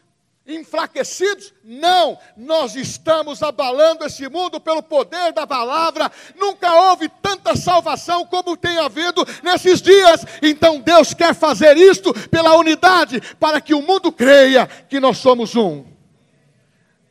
enfraquecidos? 0.50 1.52
Não, 1.62 2.18
nós 2.36 2.74
estamos 2.74 3.42
abalando 3.42 4.04
esse 4.04 4.28
mundo 4.28 4.60
pelo 4.60 4.82
poder 4.82 5.32
da 5.32 5.46
palavra. 5.46 6.10
Nunca 6.36 6.72
houve 6.90 7.08
tanta 7.08 7.56
salvação 7.56 8.26
como 8.26 8.56
tem 8.56 8.78
havido 8.78 9.24
nesses 9.42 9.80
dias. 9.80 10.24
Então 10.42 10.80
Deus 10.80 11.14
quer 11.14 11.34
fazer 11.34 11.76
isto 11.76 12.12
pela 12.28 12.56
unidade, 12.56 13.20
para 13.38 13.60
que 13.60 13.74
o 13.74 13.82
mundo 13.82 14.10
creia 14.12 14.66
que 14.66 15.00
nós 15.00 15.18
somos 15.18 15.56
um. 15.56 15.84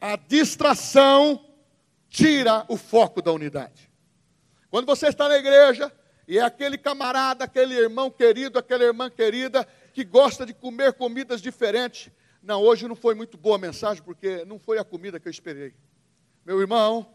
A 0.02 0.16
distração 0.16 1.44
tira 2.10 2.66
o 2.68 2.78
foco 2.78 3.22
da 3.22 3.32
unidade. 3.32 3.90
Quando 4.70 4.86
você 4.86 5.08
está 5.08 5.28
na 5.28 5.38
igreja 5.38 5.92
e 6.28 6.38
é 6.38 6.42
aquele 6.42 6.78
camarada, 6.78 7.46
aquele 7.46 7.76
irmão 7.76 8.12
querido, 8.12 8.60
aquela 8.60 8.84
irmã 8.84 9.10
querida 9.10 9.68
que 9.94 10.04
gosta 10.04 10.46
de 10.46 10.54
comer 10.54 10.94
comidas 10.94 11.42
diferentes, 11.42 12.12
não, 12.42 12.62
hoje 12.62 12.88
não 12.88 12.96
foi 12.96 13.14
muito 13.14 13.38
boa 13.38 13.56
a 13.56 13.60
mensagem, 13.60 14.02
porque 14.04 14.46
não 14.46 14.58
foi 14.58 14.78
a 14.80 14.84
comida 14.84 15.20
que 15.20 15.28
eu 15.28 15.32
esperei. 15.32 15.74
Meu 16.46 16.60
irmão, 16.60 17.14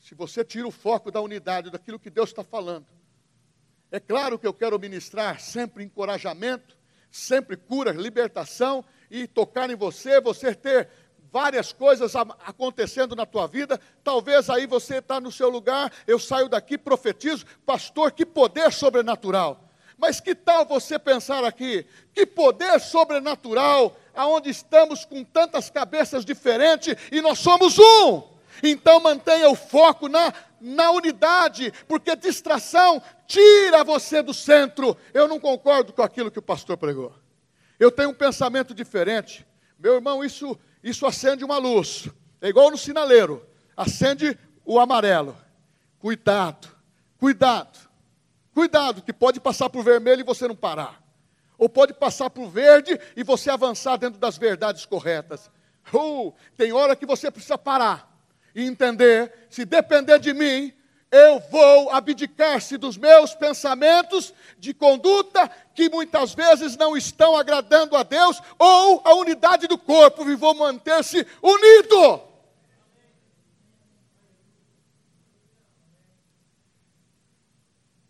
se 0.00 0.14
você 0.14 0.44
tira 0.44 0.66
o 0.66 0.70
foco 0.70 1.10
da 1.10 1.20
unidade, 1.20 1.70
daquilo 1.70 1.98
que 1.98 2.10
Deus 2.10 2.30
está 2.30 2.44
falando, 2.44 2.86
é 3.90 3.98
claro 3.98 4.38
que 4.38 4.46
eu 4.46 4.54
quero 4.54 4.78
ministrar 4.78 5.40
sempre 5.40 5.84
encorajamento, 5.84 6.76
sempre 7.10 7.56
cura, 7.56 7.92
libertação 7.92 8.84
e 9.10 9.26
tocar 9.26 9.70
em 9.70 9.76
você, 9.76 10.20
você 10.20 10.54
ter 10.54 10.88
várias 11.32 11.72
coisas 11.72 12.14
acontecendo 12.16 13.14
na 13.14 13.26
tua 13.26 13.46
vida. 13.46 13.80
Talvez 14.02 14.48
aí 14.48 14.66
você 14.66 14.96
está 14.98 15.20
no 15.20 15.32
seu 15.32 15.48
lugar, 15.48 15.92
eu 16.06 16.18
saio 16.18 16.48
daqui, 16.48 16.78
profetizo, 16.78 17.44
pastor, 17.64 18.12
que 18.12 18.24
poder 18.24 18.72
sobrenatural. 18.72 19.65
Mas 19.98 20.20
que 20.20 20.34
tal 20.34 20.66
você 20.66 20.98
pensar 20.98 21.44
aqui? 21.44 21.86
Que 22.12 22.26
poder 22.26 22.78
sobrenatural, 22.80 23.96
aonde 24.14 24.50
estamos 24.50 25.04
com 25.04 25.24
tantas 25.24 25.70
cabeças 25.70 26.24
diferentes 26.24 26.94
e 27.10 27.20
nós 27.20 27.38
somos 27.38 27.78
um. 27.78 28.22
Então 28.62 29.00
mantenha 29.00 29.48
o 29.50 29.54
foco 29.54 30.08
na, 30.08 30.32
na 30.60 30.90
unidade, 30.90 31.72
porque 31.86 32.14
distração 32.16 33.02
tira 33.26 33.84
você 33.84 34.22
do 34.22 34.34
centro. 34.34 34.96
Eu 35.12 35.28
não 35.28 35.40
concordo 35.40 35.92
com 35.92 36.02
aquilo 36.02 36.30
que 36.30 36.38
o 36.38 36.42
pastor 36.42 36.76
pregou. 36.76 37.12
Eu 37.78 37.90
tenho 37.90 38.10
um 38.10 38.14
pensamento 38.14 38.74
diferente. 38.74 39.46
Meu 39.78 39.94
irmão, 39.94 40.24
isso, 40.24 40.58
isso 40.82 41.06
acende 41.06 41.44
uma 41.44 41.58
luz. 41.58 42.08
É 42.40 42.48
igual 42.48 42.70
no 42.70 42.78
sinaleiro. 42.78 43.46
Acende 43.76 44.38
o 44.64 44.80
amarelo. 44.80 45.36
Cuidado, 45.98 46.68
cuidado. 47.18 47.85
Cuidado, 48.56 49.02
que 49.02 49.12
pode 49.12 49.38
passar 49.38 49.68
por 49.68 49.84
vermelho 49.84 50.20
e 50.20 50.24
você 50.24 50.48
não 50.48 50.56
parar. 50.56 50.98
Ou 51.58 51.68
pode 51.68 51.92
passar 51.92 52.30
por 52.30 52.48
verde 52.48 52.98
e 53.14 53.22
você 53.22 53.50
avançar 53.50 53.98
dentro 53.98 54.18
das 54.18 54.38
verdades 54.38 54.86
corretas. 54.86 55.50
Uh, 55.92 56.32
tem 56.56 56.72
hora 56.72 56.96
que 56.96 57.04
você 57.04 57.30
precisa 57.30 57.58
parar 57.58 58.10
e 58.54 58.64
entender, 58.64 59.30
se 59.50 59.66
depender 59.66 60.18
de 60.18 60.32
mim, 60.32 60.72
eu 61.10 61.38
vou 61.50 61.90
abdicar-se 61.90 62.78
dos 62.78 62.96
meus 62.96 63.34
pensamentos 63.34 64.32
de 64.58 64.72
conduta 64.72 65.50
que 65.74 65.90
muitas 65.90 66.32
vezes 66.32 66.78
não 66.78 66.96
estão 66.96 67.36
agradando 67.36 67.94
a 67.94 68.02
Deus 68.02 68.40
ou 68.58 69.02
a 69.04 69.12
unidade 69.16 69.66
do 69.66 69.76
corpo 69.76 70.26
e 70.30 70.34
vou 70.34 70.54
manter-se 70.54 71.26
unido. 71.42 72.22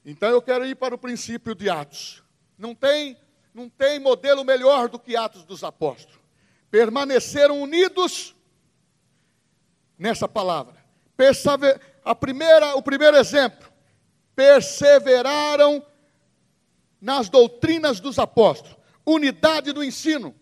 Então 0.08 0.30
eu 0.30 0.40
quero 0.40 0.64
ir 0.64 0.76
para 0.76 0.94
o 0.94 0.98
princípio 0.98 1.52
de 1.52 1.68
Atos. 1.68 2.22
Não 2.56 2.76
tem, 2.76 3.18
não 3.52 3.68
tem 3.68 3.98
modelo 3.98 4.44
melhor 4.44 4.88
do 4.88 5.00
que 5.00 5.16
Atos 5.16 5.44
dos 5.44 5.64
Apóstolos. 5.64 6.20
Permaneceram 6.70 7.60
unidos 7.60 8.32
nessa 9.98 10.28
palavra. 10.28 10.76
Persever, 11.16 11.80
a 12.04 12.14
primeira, 12.14 12.76
o 12.76 12.82
primeiro 12.82 13.16
exemplo, 13.16 13.68
perseveraram 14.36 15.84
nas 17.00 17.28
doutrinas 17.28 17.98
dos 17.98 18.16
apóstolos, 18.18 18.76
unidade 19.04 19.72
do 19.72 19.82
ensino, 19.82 20.34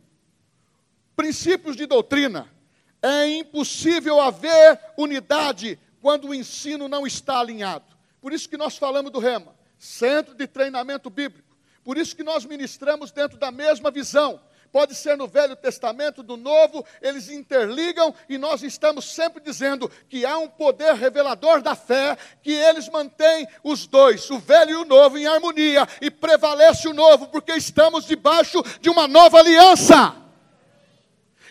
princípios 1.16 1.74
de 1.74 1.86
doutrina. 1.86 2.52
É 3.00 3.26
impossível 3.28 4.20
haver 4.20 4.78
unidade 4.98 5.78
quando 6.02 6.28
o 6.28 6.34
ensino 6.34 6.86
não 6.86 7.06
está 7.06 7.38
alinhado. 7.40 7.94
Por 8.20 8.32
isso 8.32 8.48
que 8.48 8.56
nós 8.56 8.76
falamos 8.76 9.10
do 9.10 9.18
Rema, 9.18 9.53
Centro 9.84 10.34
de 10.34 10.46
Treinamento 10.46 11.10
Bíblico. 11.10 11.56
Por 11.84 11.98
isso 11.98 12.16
que 12.16 12.22
nós 12.22 12.44
ministramos 12.44 13.10
dentro 13.10 13.38
da 13.38 13.50
mesma 13.50 13.90
visão 13.90 14.40
pode 14.74 14.96
ser 14.96 15.16
no 15.16 15.28
Velho 15.28 15.54
Testamento, 15.54 16.20
do 16.20 16.36
Novo, 16.36 16.84
eles 17.00 17.28
interligam 17.28 18.12
e 18.28 18.36
nós 18.36 18.60
estamos 18.64 19.04
sempre 19.04 19.40
dizendo 19.40 19.88
que 20.08 20.26
há 20.26 20.36
um 20.36 20.48
poder 20.48 20.94
revelador 20.94 21.62
da 21.62 21.76
fé, 21.76 22.18
que 22.42 22.50
eles 22.50 22.88
mantêm 22.88 23.46
os 23.62 23.86
dois, 23.86 24.28
o 24.30 24.38
velho 24.40 24.70
e 24.72 24.74
o 24.74 24.84
novo, 24.84 25.16
em 25.16 25.28
harmonia, 25.28 25.86
e 26.00 26.10
prevalece 26.10 26.88
o 26.88 26.92
novo, 26.92 27.28
porque 27.28 27.52
estamos 27.52 28.04
debaixo 28.04 28.60
de 28.80 28.90
uma 28.90 29.06
nova 29.06 29.38
aliança. 29.38 30.16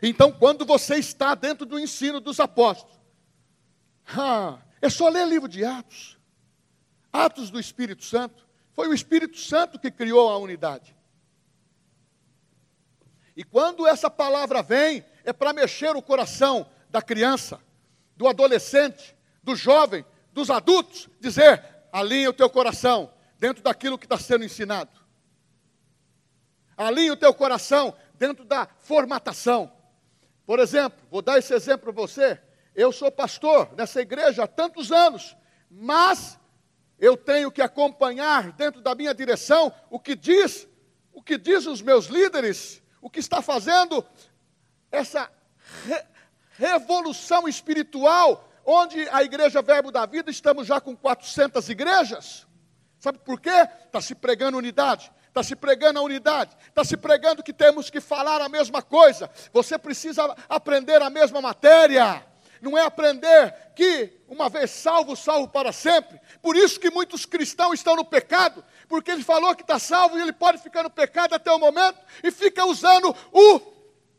Então, 0.01 0.29
quando 0.29 0.65
você 0.65 0.95
está 0.95 1.33
dentro 1.33 1.65
do 1.65 1.79
ensino 1.79 2.19
dos 2.19 2.41
apóstolos, 2.41 2.99
ah, 4.17 4.57
é 4.81 4.89
só 4.89 5.07
ler 5.07 5.25
livro 5.25 5.47
de 5.47 5.63
Atos, 5.63 6.17
Atos 7.13 7.51
do 7.51 7.59
Espírito 7.59 8.03
Santo. 8.03 8.45
Foi 8.73 8.87
o 8.87 8.93
Espírito 8.93 9.37
Santo 9.37 9.77
que 9.77 9.91
criou 9.91 10.29
a 10.29 10.37
unidade. 10.39 10.95
E 13.37 13.43
quando 13.43 13.87
essa 13.87 14.09
palavra 14.09 14.63
vem, 14.63 15.05
é 15.23 15.31
para 15.31 15.53
mexer 15.53 15.95
o 15.95 16.01
coração 16.01 16.67
da 16.89 17.01
criança, 17.01 17.61
do 18.17 18.27
adolescente, 18.27 19.15
do 19.43 19.55
jovem, 19.55 20.03
dos 20.31 20.49
adultos, 20.49 21.09
dizer: 21.19 21.63
alinha 21.91 22.29
o 22.29 22.33
teu 22.33 22.49
coração 22.49 23.13
dentro 23.39 23.63
daquilo 23.63 23.97
que 23.97 24.05
está 24.05 24.17
sendo 24.17 24.43
ensinado. 24.43 24.91
Alinha 26.75 27.13
o 27.13 27.17
teu 27.17 27.33
coração 27.33 27.95
dentro 28.15 28.43
da 28.43 28.67
formatação. 28.79 29.71
Por 30.45 30.59
exemplo, 30.59 30.99
vou 31.09 31.21
dar 31.21 31.37
esse 31.37 31.53
exemplo 31.53 31.93
para 31.93 32.01
você. 32.01 32.41
Eu 32.75 32.91
sou 32.91 33.11
pastor 33.11 33.71
nessa 33.75 34.01
igreja 34.01 34.43
há 34.43 34.47
tantos 34.47 34.91
anos, 34.91 35.37
mas 35.69 36.39
eu 37.03 37.17
tenho 37.17 37.51
que 37.51 37.61
acompanhar 37.61 38.51
dentro 38.53 38.81
da 38.81 38.95
minha 38.95 39.13
direção 39.13 39.73
o 39.89 39.99
que 39.99 40.15
diz, 40.15 40.67
o 41.11 41.21
que 41.21 41.37
diz 41.37 41.65
os 41.65 41.81
meus 41.81 42.05
líderes 42.05 42.81
o 43.03 43.09
que 43.09 43.19
está 43.19 43.41
fazendo 43.41 44.03
essa 44.89 45.29
re 45.85 46.01
revolução 46.55 47.47
espiritual, 47.47 48.47
onde 48.63 49.09
a 49.09 49.23
Igreja 49.23 49.61
Verbo 49.61 49.91
da 49.91 50.05
Vida, 50.05 50.29
estamos 50.31 50.67
já 50.67 50.79
com 50.79 50.95
400 50.95 51.67
igrejas. 51.67 52.47
Sabe 52.99 53.17
por 53.17 53.41
quê? 53.41 53.67
Está 53.85 53.99
se 53.99 54.15
pregando 54.15 54.57
unidade. 54.57 55.11
Está 55.27 55.41
se 55.41 55.55
pregando 55.55 55.97
a 55.97 56.03
unidade, 56.03 56.55
está 56.67 56.83
se 56.85 56.95
pregando 56.95 57.41
que 57.41 57.51
temos 57.51 57.89
que 57.89 57.99
falar 57.99 58.39
a 58.39 58.47
mesma 58.47 58.83
coisa. 58.83 59.27
Você 59.51 59.79
precisa 59.79 60.23
aprender 60.47 61.01
a 61.01 61.09
mesma 61.09 61.41
matéria 61.41 62.23
não 62.63 62.77
é 62.77 62.81
aprender 62.81 63.53
que 63.75 64.11
uma 64.27 64.49
vez 64.49 64.71
salvo, 64.71 65.15
salvo 65.15 65.47
para 65.47 65.71
sempre. 65.71 66.19
Por 66.41 66.55
isso 66.55 66.79
que 66.79 66.89
muitos 66.89 67.25
cristãos 67.25 67.73
estão 67.73 67.95
no 67.95 68.05
pecado, 68.05 68.63
porque 68.87 69.11
ele 69.11 69.23
falou 69.23 69.55
que 69.55 69.61
está 69.61 69.77
salvo 69.77 70.17
e 70.17 70.21
ele 70.21 70.33
pode 70.33 70.59
ficar 70.59 70.83
no 70.83 70.89
pecado 70.89 71.35
até 71.35 71.51
o 71.51 71.59
momento 71.59 71.99
e 72.23 72.31
fica 72.31 72.65
usando 72.65 73.15
o, 73.31 73.61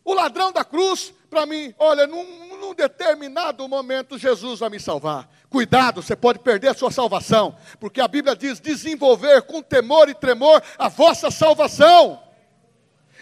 o 0.05 0.13
ladrão 0.13 0.53
da 0.53 0.65
cruz 0.65 1.13
para 1.31 1.47
mim. 1.47 1.75
Olha, 1.79 2.07
num, 2.07 2.57
num 2.59 2.75
determinado 2.75 3.67
momento 3.69 4.19
Jesus 4.19 4.61
vai 4.61 4.71
me 4.71 4.79
salvar. 4.79 5.29
Cuidado, 5.51 6.03
você 6.03 6.15
pode 6.15 6.39
perder 6.39 6.69
a 6.69 6.75
sua 6.75 6.91
salvação, 6.91 7.57
porque 7.81 8.01
a 8.01 8.09
Bíblia 8.09 8.37
diz: 8.37 8.61
desenvolver 8.61 9.43
com 9.43 9.63
temor 9.63 10.09
e 10.09 10.15
tremor 10.15 10.63
a 10.79 10.89
vossa 10.89 11.31
salvação. 11.31 12.23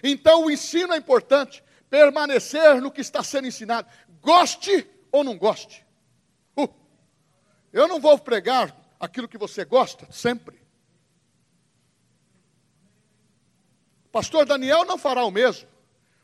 Então 0.03 0.45
o 0.45 0.51
ensino 0.51 0.95
é 0.95 0.97
importante, 0.97 1.63
permanecer 1.89 2.81
no 2.81 2.91
que 2.91 3.01
está 3.01 3.23
sendo 3.23 3.47
ensinado. 3.47 3.87
Goste 4.21 4.89
ou 5.13 5.23
não 5.23 5.37
goste. 5.37 5.87
Uh, 6.57 6.69
eu 7.73 7.87
não 7.87 8.01
vou 8.01 8.19
pregar 8.19 8.75
aquilo 8.99 9.29
que 9.29 9.39
você 9.39 9.65
gosta, 9.65 10.11
sempre. 10.11 10.61
Pastor 14.11 14.45
Daniel 14.45 14.85
não 14.85 14.99
fará 14.99 15.25
o 15.25 15.31
mesmo. 15.31 15.69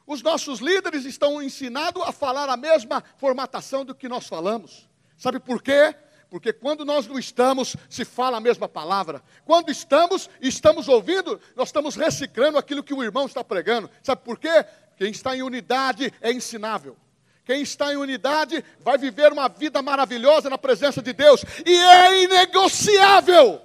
Os 0.07 0.22
nossos 0.22 0.61
líderes 0.61 1.05
estão 1.05 1.42
ensinados 1.42 2.03
a 2.03 2.12
falar 2.12 2.48
a 2.48 2.57
mesma 2.57 3.05
formatação 3.18 3.85
do 3.85 3.94
que 3.94 4.09
nós 4.09 4.27
falamos. 4.27 4.88
Sabe 5.18 5.38
por 5.38 5.62
quê? 5.62 5.94
Porque 6.31 6.53
quando 6.53 6.85
nós 6.85 7.07
não 7.07 7.18
estamos, 7.18 7.77
se 7.88 8.05
fala 8.05 8.37
a 8.37 8.40
mesma 8.40 8.68
palavra. 8.68 9.22
Quando 9.44 9.70
estamos, 9.70 10.29
estamos 10.40 10.88
ouvindo, 10.88 11.40
nós 11.57 11.68
estamos 11.68 11.94
reciclando 11.94 12.59
aquilo 12.59 12.83
que 12.83 12.94
o 12.94 13.03
irmão 13.03 13.27
está 13.27 13.42
pregando. 13.42 13.90
Sabe 14.03 14.22
por 14.22 14.38
quê? 14.38 14.64
Quem 14.96 15.11
está 15.11 15.37
em 15.37 15.42
unidade 15.42 16.12
é 16.20 16.31
ensinável. 16.31 16.96
Quem 17.48 17.62
está 17.62 17.90
em 17.90 17.96
unidade 17.96 18.62
vai 18.80 18.98
viver 18.98 19.32
uma 19.32 19.48
vida 19.48 19.80
maravilhosa 19.80 20.50
na 20.50 20.58
presença 20.58 21.00
de 21.00 21.14
Deus, 21.14 21.42
e 21.64 21.74
é 21.74 22.24
inegociável, 22.24 23.58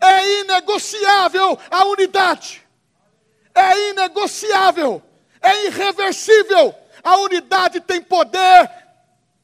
é 0.00 0.42
inegociável 0.42 1.58
a 1.72 1.86
unidade, 1.86 2.62
é 3.52 3.90
inegociável, 3.90 5.02
é 5.42 5.66
irreversível. 5.66 6.72
A 7.02 7.16
unidade 7.16 7.80
tem 7.80 8.00
poder 8.00 8.70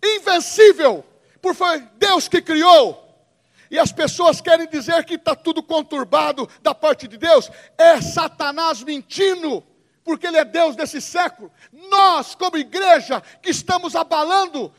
invencível, 0.00 1.04
por 1.42 1.52
foi 1.52 1.80
Deus 1.98 2.28
que 2.28 2.40
criou. 2.40 3.04
E 3.68 3.80
as 3.80 3.90
pessoas 3.90 4.40
querem 4.40 4.68
dizer 4.68 5.04
que 5.04 5.14
está 5.14 5.34
tudo 5.34 5.60
conturbado 5.60 6.48
da 6.62 6.72
parte 6.72 7.08
de 7.08 7.18
Deus, 7.18 7.50
é 7.76 8.00
Satanás 8.00 8.80
mentindo 8.84 9.60
porque 10.04 10.26
Ele 10.26 10.38
é 10.38 10.44
Deus 10.44 10.76
desse 10.76 11.00
século. 11.00 11.52
Nós, 11.90 12.34
como 12.34 12.56
igreja, 12.56 13.22
que 13.42 13.50
estamos 13.50 13.94
abalando 13.94 14.72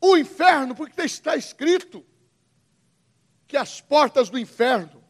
o 0.00 0.16
inferno, 0.16 0.74
porque 0.74 1.02
está 1.02 1.36
escrito 1.36 2.04
que 3.46 3.56
as 3.56 3.80
portas 3.80 4.28
do 4.28 4.38
inferno 4.38 5.02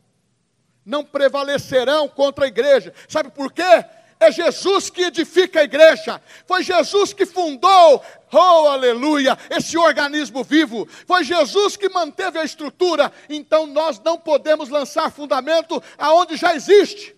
não 0.84 1.04
prevalecerão 1.04 2.08
contra 2.08 2.44
a 2.44 2.48
igreja. 2.48 2.92
Sabe 3.08 3.30
por 3.30 3.52
quê? 3.52 3.84
É 4.18 4.30
Jesus 4.30 4.88
que 4.88 5.02
edifica 5.02 5.60
a 5.60 5.64
igreja. 5.64 6.22
Foi 6.46 6.62
Jesus 6.62 7.12
que 7.12 7.26
fundou, 7.26 8.04
oh 8.32 8.68
aleluia, 8.68 9.36
esse 9.50 9.76
organismo 9.76 10.44
vivo. 10.44 10.86
Foi 11.06 11.24
Jesus 11.24 11.76
que 11.76 11.88
manteve 11.88 12.38
a 12.38 12.44
estrutura. 12.44 13.12
Então 13.28 13.66
nós 13.66 13.98
não 14.00 14.16
podemos 14.16 14.68
lançar 14.68 15.10
fundamento 15.10 15.82
aonde 15.98 16.36
já 16.36 16.54
existe. 16.54 17.16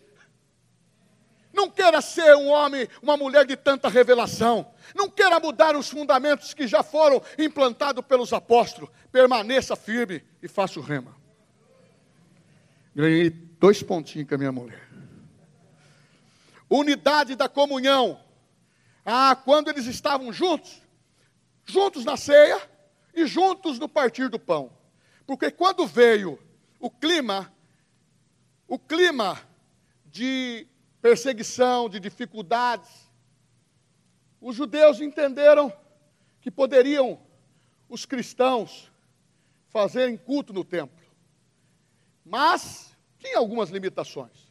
Não 1.54 1.70
queira 1.70 2.00
ser 2.00 2.34
um 2.36 2.48
homem, 2.48 2.88
uma 3.00 3.16
mulher 3.16 3.46
de 3.46 3.56
tanta 3.56 3.88
revelação. 3.88 4.74
Não 4.92 5.08
queira 5.08 5.38
mudar 5.38 5.76
os 5.76 5.88
fundamentos 5.88 6.52
que 6.52 6.66
já 6.66 6.82
foram 6.82 7.22
implantados 7.38 8.04
pelos 8.04 8.32
apóstolos. 8.32 8.90
Permaneça 9.12 9.76
firme 9.76 10.22
e 10.42 10.48
faça 10.48 10.80
o 10.80 10.82
rema. 10.82 11.14
Ganhei 12.94 13.30
dois 13.30 13.82
pontinhos 13.84 14.28
com 14.28 14.34
a 14.34 14.38
minha 14.38 14.50
mulher. 14.50 14.88
Unidade 16.68 17.36
da 17.36 17.48
comunhão. 17.48 18.20
Ah, 19.06 19.36
quando 19.36 19.68
eles 19.68 19.86
estavam 19.86 20.32
juntos, 20.32 20.82
juntos 21.64 22.04
na 22.04 22.16
ceia 22.16 22.60
e 23.14 23.26
juntos 23.26 23.78
no 23.78 23.88
partir 23.88 24.28
do 24.28 24.40
pão. 24.40 24.72
Porque 25.24 25.52
quando 25.52 25.86
veio 25.86 26.36
o 26.80 26.90
clima, 26.90 27.52
o 28.66 28.76
clima 28.76 29.40
de 30.06 30.66
perseguição, 31.04 31.86
de 31.86 32.00
dificuldades. 32.00 32.88
Os 34.40 34.56
judeus 34.56 35.02
entenderam 35.02 35.70
que 36.40 36.50
poderiam 36.50 37.20
os 37.90 38.06
cristãos 38.06 38.90
fazerem 39.68 40.16
culto 40.16 40.54
no 40.54 40.64
templo, 40.64 41.04
mas 42.24 42.96
tinha 43.18 43.36
algumas 43.36 43.68
limitações. 43.68 44.50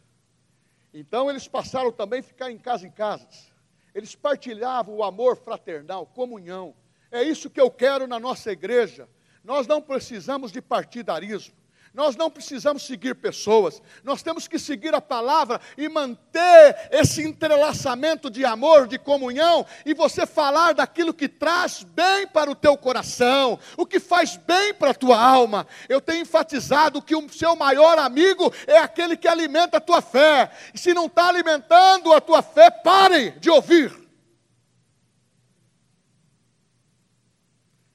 Então 0.93 1.27
eles 1.27 1.47
passaram 1.47 1.91
também 1.91 2.19
a 2.19 2.23
ficar 2.23 2.51
em 2.51 2.59
casa 2.59 2.85
em 2.85 2.91
casas. 2.91 3.51
Eles 3.95 4.13
partilhavam 4.13 4.93
o 4.93 5.03
amor 5.03 5.35
fraternal, 5.35 6.05
comunhão. 6.05 6.75
É 7.09 7.23
isso 7.23 7.49
que 7.49 7.59
eu 7.59 7.71
quero 7.71 8.05
na 8.05 8.19
nossa 8.19 8.51
igreja. 8.51 9.09
Nós 9.43 9.65
não 9.65 9.81
precisamos 9.81 10.51
de 10.51 10.61
partidarismo. 10.61 11.55
Nós 11.93 12.15
não 12.15 12.27
precisamos 12.27 12.83
seguir 12.83 13.13
pessoas, 13.13 13.79
nós 14.03 14.23
temos 14.23 14.47
que 14.47 14.57
seguir 14.57 14.95
a 14.95 15.01
palavra 15.01 15.61
e 15.77 15.87
manter 15.87 16.89
esse 16.89 17.21
entrelaçamento 17.21 18.31
de 18.31 18.43
amor, 18.43 18.87
de 18.87 18.97
comunhão, 18.97 19.63
e 19.85 19.93
você 19.93 20.25
falar 20.25 20.73
daquilo 20.73 21.13
que 21.13 21.29
traz 21.29 21.83
bem 21.83 22.25
para 22.25 22.49
o 22.49 22.55
teu 22.55 22.75
coração, 22.75 23.59
o 23.77 23.85
que 23.85 23.99
faz 23.99 24.37
bem 24.37 24.73
para 24.73 24.89
a 24.89 24.95
tua 24.95 25.23
alma. 25.23 25.67
Eu 25.87 26.01
tenho 26.01 26.23
enfatizado 26.23 26.99
que 26.99 27.15
o 27.15 27.29
seu 27.29 27.55
maior 27.55 27.99
amigo 27.99 28.51
é 28.65 28.79
aquele 28.79 29.15
que 29.15 29.27
alimenta 29.27 29.77
a 29.77 29.81
tua 29.81 30.01
fé, 30.01 30.49
e 30.73 30.79
se 30.79 30.95
não 30.95 31.05
está 31.05 31.27
alimentando 31.29 32.11
a 32.11 32.19
tua 32.19 32.41
fé, 32.41 32.71
pare 32.71 33.31
de 33.39 33.51
ouvir. 33.51 34.02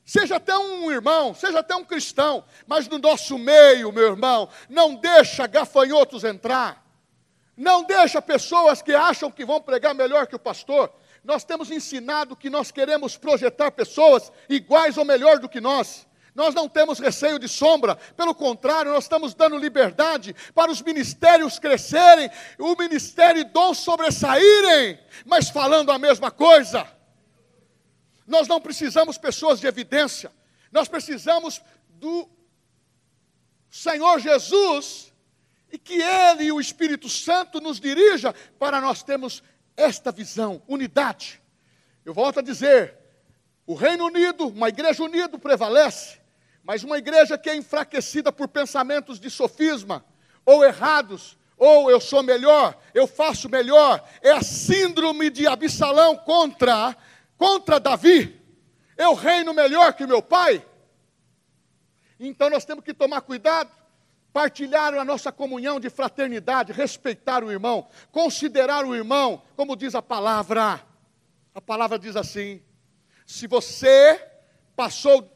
Seja 0.09 0.37
até 0.37 0.57
um 0.57 0.91
irmão, 0.91 1.35
seja 1.35 1.59
até 1.59 1.77
um 1.77 1.85
cristão, 1.85 2.43
mas 2.67 2.89
no 2.89 2.97
nosso 2.97 3.37
meio, 3.37 3.93
meu 3.93 4.07
irmão, 4.07 4.49
não 4.67 4.95
deixa 4.95 5.47
gafanhotos 5.47 6.25
entrar. 6.25 6.83
Não 7.55 7.83
deixa 7.83 8.23
pessoas 8.23 8.81
que 8.81 8.95
acham 8.95 9.31
que 9.31 9.45
vão 9.45 9.61
pregar 9.61 9.95
melhor 9.95 10.27
que 10.27 10.35
o 10.35 10.39
pastor. 10.39 10.91
Nós 11.23 11.45
temos 11.45 11.71
ensinado 11.71 12.35
que 12.35 12.49
nós 12.49 12.71
queremos 12.71 13.19
projetar 13.19 13.71
pessoas 13.71 14.33
iguais 14.49 14.97
ou 14.97 15.05
melhor 15.05 15.41
do 15.41 15.47
que 15.47 15.61
nós. 15.61 16.07
Nós 16.35 16.55
não 16.55 16.71
temos 16.71 16.99
receio 16.99 17.39
de 17.39 17.47
sombra, 17.47 17.95
pelo 18.17 18.35
contrário, 18.35 18.93
nós 18.93 19.05
estamos 19.05 19.35
dando 19.35 19.59
liberdade 19.59 20.35
para 20.55 20.71
os 20.71 20.81
ministérios 20.81 21.59
crescerem, 21.59 22.31
o 22.59 22.75
ministério 22.77 23.43
e 23.43 23.45
dons 23.45 23.77
sobressaírem, 23.77 24.99
mas 25.27 25.51
falando 25.51 25.93
a 25.93 25.99
mesma 25.99 26.31
coisa. 26.31 26.98
Nós 28.29 28.47
não 28.47 28.61
precisamos 28.61 29.17
pessoas 29.17 29.59
de 29.59 29.67
evidência, 29.67 30.31
nós 30.71 30.87
precisamos 30.87 31.63
do 31.89 32.29
Senhor 33.71 34.21
Jesus 34.21 35.11
e 35.73 35.79
que 35.79 35.95
Ele 36.03 36.45
e 36.45 36.53
o 36.53 36.61
Espírito 36.61 37.09
Santo 37.09 37.59
nos 37.59 37.81
dirija 37.81 38.35
para 38.59 38.83
nós 38.83 39.03
termos 39.03 39.43
esta 39.75 40.13
visão, 40.13 40.63
unidade. 40.69 41.41
Eu 42.05 42.13
volto 42.13 42.41
a 42.41 42.43
dizer: 42.43 42.99
o 43.67 43.75
Reino 43.75 44.05
Unido, 44.05 44.49
uma 44.49 44.69
igreja 44.69 45.03
unida 45.03 45.39
prevalece, 45.39 46.19
mas 46.63 46.85
uma 46.85 46.99
igreja 46.99 47.39
que 47.39 47.49
é 47.49 47.57
enfraquecida 47.57 48.31
por 48.31 48.49
pensamentos 48.49 49.19
de 49.19 49.31
sofisma 49.31 50.05
ou 50.45 50.63
errados, 50.63 51.39
ou 51.57 51.91
eu 51.91 51.99
sou 51.99 52.23
melhor, 52.23 52.79
eu 52.93 53.07
faço 53.07 53.49
melhor, 53.49 54.07
é 54.21 54.33
a 54.33 54.43
síndrome 54.43 55.31
de 55.31 55.47
Absalão 55.47 56.15
contra 56.15 56.95
contra 57.39 57.81
Davi. 57.81 58.39
Eu 58.97 59.15
reino 59.15 59.55
melhor 59.55 59.95
que 59.95 60.07
meu 60.07 60.21
pai. 60.21 60.63
Então 62.19 62.51
nós 62.51 62.65
temos 62.65 62.85
que 62.85 62.93
tomar 62.93 63.21
cuidado, 63.21 63.71
partilhar 64.33 64.93
a 64.95 65.05
nossa 65.05 65.31
comunhão 65.31 65.79
de 65.79 65.89
fraternidade, 65.89 66.73
respeitar 66.73 67.45
o 67.45 67.51
irmão, 67.51 67.89
considerar 68.11 68.85
o 68.85 68.95
irmão, 68.95 69.41
como 69.55 69.77
diz 69.77 69.95
a 69.95 70.03
palavra. 70.03 70.85
A 71.55 71.61
palavra 71.61 71.97
diz 71.99 72.17
assim: 72.17 72.61
se 73.25 73.47
você 73.47 74.21
passou, 74.75 75.31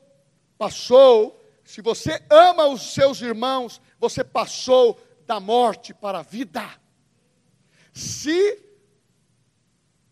passou, 0.58 1.40
se 1.64 1.80
você 1.80 2.20
ama 2.28 2.66
os 2.66 2.92
seus 2.92 3.20
irmãos, 3.20 3.80
você 3.98 4.24
passou 4.24 5.00
da 5.26 5.38
morte 5.38 5.94
para 5.94 6.18
a 6.18 6.22
vida. 6.22 6.68
Se 7.92 8.60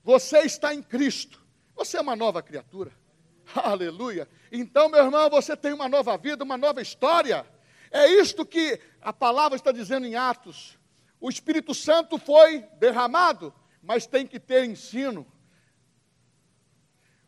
você 0.05 0.41
está 0.41 0.75
em 0.75 0.83
Cristo, 0.83 1.40
você 1.81 1.97
é 1.97 2.01
uma 2.03 2.15
nova 2.15 2.43
criatura. 2.43 2.93
Aleluia. 3.57 4.29
Então, 4.53 4.91
meu 4.91 5.03
irmão, 5.03 5.31
você 5.31 5.57
tem 5.57 5.73
uma 5.73 5.89
nova 5.89 6.15
vida, 6.19 6.45
uma 6.45 6.59
nova 6.59 6.83
história. 6.83 7.47
É 7.91 8.07
isto 8.07 8.45
que 8.45 8.79
a 9.01 9.15
palavra 9.15 9.57
está 9.57 9.73
dizendo 9.73 10.07
em 10.07 10.15
Atos. 10.15 10.79
O 11.19 11.31
Espírito 11.31 11.75
Santo 11.75 12.19
foi 12.19 12.61
derramado, 12.79 13.55
mas 13.83 14.07
tem 14.07 14.27
que 14.27 14.39
ter 14.39 14.67
ensino. 14.67 15.27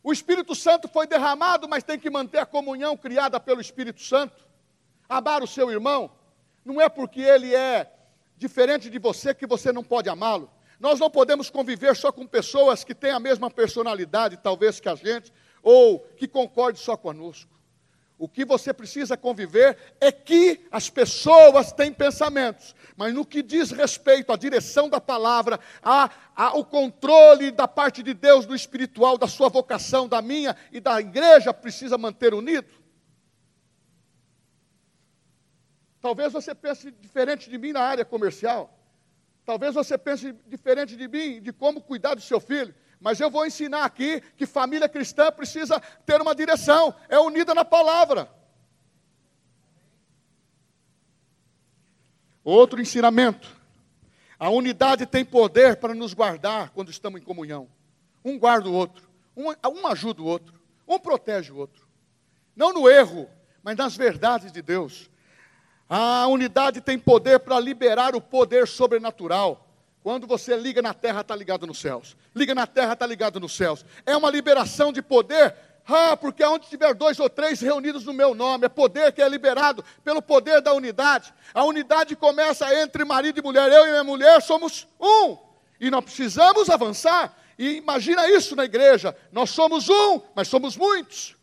O 0.02 0.12
Espírito 0.12 0.54
Santo 0.54 0.86
foi 0.86 1.06
derramado, 1.06 1.66
mas 1.66 1.82
tem 1.82 1.98
que 1.98 2.10
manter 2.10 2.38
a 2.38 2.46
comunhão 2.46 2.94
criada 2.94 3.40
pelo 3.40 3.60
Espírito 3.60 4.02
Santo. 4.02 4.46
Amar 5.08 5.42
o 5.42 5.46
seu 5.46 5.70
irmão, 5.70 6.10
não 6.62 6.78
é 6.78 6.90
porque 6.90 7.22
ele 7.22 7.54
é 7.54 7.90
diferente 8.36 8.90
de 8.90 8.98
você 8.98 9.32
que 9.32 9.46
você 9.46 9.72
não 9.72 9.82
pode 9.82 10.10
amá-lo. 10.10 10.50
Nós 10.82 10.98
não 10.98 11.08
podemos 11.08 11.48
conviver 11.48 11.94
só 11.94 12.10
com 12.10 12.26
pessoas 12.26 12.82
que 12.82 12.92
têm 12.92 13.12
a 13.12 13.20
mesma 13.20 13.48
personalidade, 13.48 14.36
talvez, 14.36 14.80
que 14.80 14.88
a 14.88 14.96
gente, 14.96 15.32
ou 15.62 16.00
que 16.00 16.26
concorde 16.26 16.80
só 16.80 16.96
conosco. 16.96 17.48
O 18.18 18.28
que 18.28 18.44
você 18.44 18.74
precisa 18.74 19.16
conviver 19.16 19.78
é 20.00 20.10
que 20.10 20.66
as 20.72 20.90
pessoas 20.90 21.70
têm 21.70 21.92
pensamentos, 21.92 22.74
mas 22.96 23.14
no 23.14 23.24
que 23.24 23.44
diz 23.44 23.70
respeito 23.70 24.32
à 24.32 24.36
direção 24.36 24.88
da 24.88 25.00
palavra, 25.00 25.60
a, 25.80 26.10
a, 26.34 26.56
o 26.58 26.64
controle 26.64 27.52
da 27.52 27.68
parte 27.68 28.02
de 28.02 28.12
Deus, 28.12 28.44
do 28.44 28.52
espiritual, 28.52 29.16
da 29.16 29.28
sua 29.28 29.48
vocação, 29.48 30.08
da 30.08 30.20
minha 30.20 30.56
e 30.72 30.80
da 30.80 31.00
igreja, 31.00 31.54
precisa 31.54 31.96
manter 31.96 32.34
unido. 32.34 32.68
Talvez 36.00 36.32
você 36.32 36.52
pense 36.56 36.90
diferente 36.90 37.48
de 37.48 37.56
mim 37.56 37.70
na 37.70 37.82
área 37.82 38.04
comercial. 38.04 38.81
Talvez 39.44 39.74
você 39.74 39.98
pense 39.98 40.32
diferente 40.46 40.96
de 40.96 41.08
mim, 41.08 41.40
de 41.40 41.52
como 41.52 41.80
cuidar 41.80 42.14
do 42.14 42.20
seu 42.20 42.40
filho. 42.40 42.74
Mas 43.00 43.18
eu 43.18 43.28
vou 43.30 43.44
ensinar 43.44 43.84
aqui 43.84 44.20
que 44.36 44.46
família 44.46 44.88
cristã 44.88 45.32
precisa 45.32 45.80
ter 46.06 46.20
uma 46.20 46.34
direção, 46.34 46.94
é 47.08 47.18
unida 47.18 47.52
na 47.52 47.64
palavra. 47.64 48.30
Outro 52.44 52.80
ensinamento. 52.80 53.60
A 54.38 54.50
unidade 54.50 55.06
tem 55.06 55.24
poder 55.24 55.76
para 55.76 55.94
nos 55.94 56.14
guardar 56.14 56.70
quando 56.70 56.90
estamos 56.90 57.20
em 57.20 57.24
comunhão. 57.24 57.68
Um 58.24 58.38
guarda 58.38 58.68
o 58.68 58.72
outro, 58.72 59.08
um, 59.36 59.50
um 59.68 59.86
ajuda 59.86 60.22
o 60.22 60.24
outro, 60.24 60.60
um 60.86 60.98
protege 60.98 61.52
o 61.52 61.56
outro. 61.56 61.86
Não 62.54 62.72
no 62.72 62.88
erro, 62.88 63.28
mas 63.62 63.76
nas 63.76 63.96
verdades 63.96 64.52
de 64.52 64.62
Deus. 64.62 65.10
A 65.94 66.26
unidade 66.26 66.80
tem 66.80 66.98
poder 66.98 67.40
para 67.40 67.60
liberar 67.60 68.16
o 68.16 68.20
poder 68.20 68.66
sobrenatural. 68.66 69.68
Quando 70.02 70.26
você 70.26 70.56
liga 70.56 70.80
na 70.80 70.94
terra, 70.94 71.20
está 71.20 71.36
ligado 71.36 71.66
nos 71.66 71.78
céus. 71.78 72.16
Liga 72.34 72.54
na 72.54 72.66
terra, 72.66 72.94
está 72.94 73.06
ligado 73.06 73.38
nos 73.38 73.54
céus. 73.54 73.84
É 74.06 74.16
uma 74.16 74.30
liberação 74.30 74.90
de 74.90 75.02
poder. 75.02 75.54
Ah, 75.86 76.16
porque 76.16 76.42
onde 76.44 76.66
tiver 76.66 76.94
dois 76.94 77.20
ou 77.20 77.28
três 77.28 77.60
reunidos 77.60 78.06
no 78.06 78.14
meu 78.14 78.34
nome, 78.34 78.64
é 78.64 78.70
poder 78.70 79.12
que 79.12 79.20
é 79.20 79.28
liberado 79.28 79.84
pelo 80.02 80.22
poder 80.22 80.62
da 80.62 80.72
unidade. 80.72 81.30
A 81.52 81.62
unidade 81.62 82.16
começa 82.16 82.74
entre 82.82 83.04
marido 83.04 83.40
e 83.40 83.42
mulher. 83.42 83.70
Eu 83.70 83.86
e 83.86 83.90
minha 83.90 84.02
mulher 84.02 84.40
somos 84.40 84.88
um. 84.98 85.36
E 85.78 85.90
nós 85.90 86.04
precisamos 86.04 86.70
avançar. 86.70 87.36
E 87.58 87.76
imagina 87.76 88.26
isso 88.30 88.56
na 88.56 88.64
igreja. 88.64 89.14
Nós 89.30 89.50
somos 89.50 89.90
um, 89.90 90.22
mas 90.34 90.48
somos 90.48 90.74
muitos. 90.74 91.36